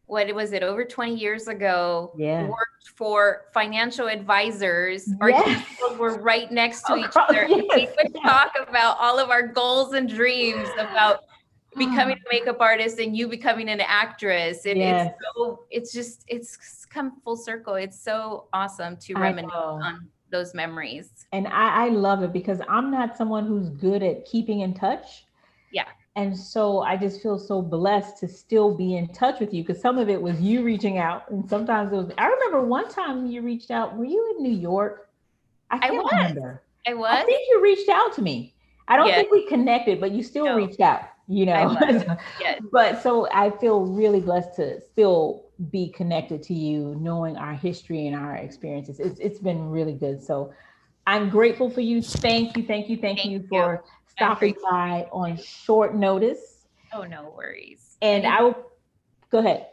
what 0.07 0.33
was 0.35 0.51
it, 0.51 0.61
over 0.61 0.83
20 0.83 1.15
years 1.15 1.47
ago, 1.47 2.13
yeah. 2.17 2.43
worked 2.43 2.89
for 2.95 3.45
financial 3.53 4.07
advisors. 4.07 5.09
Our 5.21 5.29
yes. 5.29 5.65
were 5.97 6.19
right 6.19 6.51
next 6.51 6.81
to 6.83 6.93
oh, 6.93 6.97
each 6.97 7.15
other. 7.15 7.47
Yes. 7.47 7.63
We 7.73 7.87
would 8.03 8.21
talk 8.21 8.53
about 8.67 8.97
all 8.99 9.17
of 9.17 9.29
our 9.29 9.47
goals 9.47 9.93
and 9.93 10.09
dreams 10.09 10.67
about 10.77 11.21
becoming 11.77 12.17
a 12.17 12.29
makeup 12.33 12.59
artist 12.59 12.99
and 12.99 13.15
you 13.15 13.29
becoming 13.29 13.69
an 13.69 13.79
actress. 13.81 14.65
And 14.65 14.79
yes. 14.79 15.07
it's 15.07 15.25
so 15.35 15.65
it's 15.71 15.93
just 15.93 16.25
it's 16.27 16.85
come 16.85 17.21
full 17.23 17.37
circle. 17.37 17.75
It's 17.75 17.99
so 17.99 18.47
awesome 18.51 18.97
to 18.97 19.13
reminisce 19.13 19.51
on 19.53 20.09
those 20.35 20.53
memories. 20.53 21.25
And 21.31 21.47
I, 21.47 21.85
I 21.85 21.89
love 21.89 22.21
it 22.23 22.33
because 22.33 22.59
I'm 22.67 22.91
not 22.91 23.17
someone 23.17 23.45
who's 23.45 23.69
good 23.69 24.03
at 24.03 24.25
keeping 24.25 24.59
in 24.61 24.73
touch. 24.73 25.25
Yeah. 25.71 25.85
And 26.17 26.37
so 26.37 26.81
I 26.81 26.97
just 26.97 27.21
feel 27.21 27.39
so 27.39 27.61
blessed 27.61 28.19
to 28.19 28.27
still 28.27 28.75
be 28.75 28.95
in 28.95 29.07
touch 29.09 29.39
with 29.39 29.53
you 29.53 29.63
because 29.63 29.81
some 29.81 29.97
of 29.97 30.09
it 30.09 30.21
was 30.21 30.39
you 30.39 30.63
reaching 30.63 30.97
out, 30.97 31.29
and 31.29 31.49
sometimes 31.49 31.91
it 31.91 31.95
was. 31.97 32.11
I 32.17 32.27
remember 32.27 32.65
one 32.65 32.89
time 32.89 33.27
you 33.27 33.41
reached 33.41 33.69
out. 33.69 33.97
Were 33.97 34.05
you 34.05 34.35
in 34.37 34.43
New 34.43 34.57
York? 34.57 35.09
I 35.71 35.79
can't 35.79 35.93
I 35.93 35.97
was. 35.97 36.11
remember. 36.13 36.63
I 36.87 36.93
was. 36.93 37.09
I 37.11 37.23
think 37.23 37.41
you 37.49 37.61
reached 37.61 37.89
out 37.89 38.13
to 38.15 38.21
me. 38.21 38.53
I 38.87 38.95
don't 38.95 39.07
yes. 39.07 39.17
think 39.17 39.31
we 39.31 39.45
connected, 39.47 39.99
but 39.99 40.11
you 40.11 40.23
still 40.23 40.45
no. 40.45 40.55
reached 40.55 40.79
out. 40.79 41.01
You 41.27 41.47
know. 41.47 41.77
yes. 42.39 42.61
But 42.71 43.03
so 43.03 43.27
I 43.33 43.49
feel 43.49 43.81
really 43.81 44.21
blessed 44.21 44.55
to 44.57 44.79
still 44.79 45.44
be 45.69 45.89
connected 45.89 46.43
to 46.43 46.53
you, 46.53 46.95
knowing 46.99 47.37
our 47.37 47.53
history 47.53 48.07
and 48.07 48.15
our 48.15 48.35
experiences. 48.35 48.99
It's 48.99 49.19
it's 49.19 49.39
been 49.39 49.69
really 49.69 49.93
good. 49.93 50.21
So 50.23 50.53
I'm 51.07 51.29
grateful 51.29 51.69
for 51.69 51.81
you. 51.81 52.01
Thank 52.01 52.57
you, 52.57 52.63
thank 52.63 52.89
you, 52.89 52.97
thank, 52.97 53.19
thank 53.19 53.31
you 53.31 53.45
for 53.47 53.83
you. 53.83 53.91
stopping 54.09 54.55
by 54.69 55.07
on 55.11 55.37
short 55.37 55.95
notice. 55.95 56.67
Oh, 56.93 57.03
no 57.03 57.33
worries. 57.35 57.97
And 58.01 58.25
I 58.25 58.41
will 58.41 58.71
go 59.29 59.39
ahead. 59.39 59.67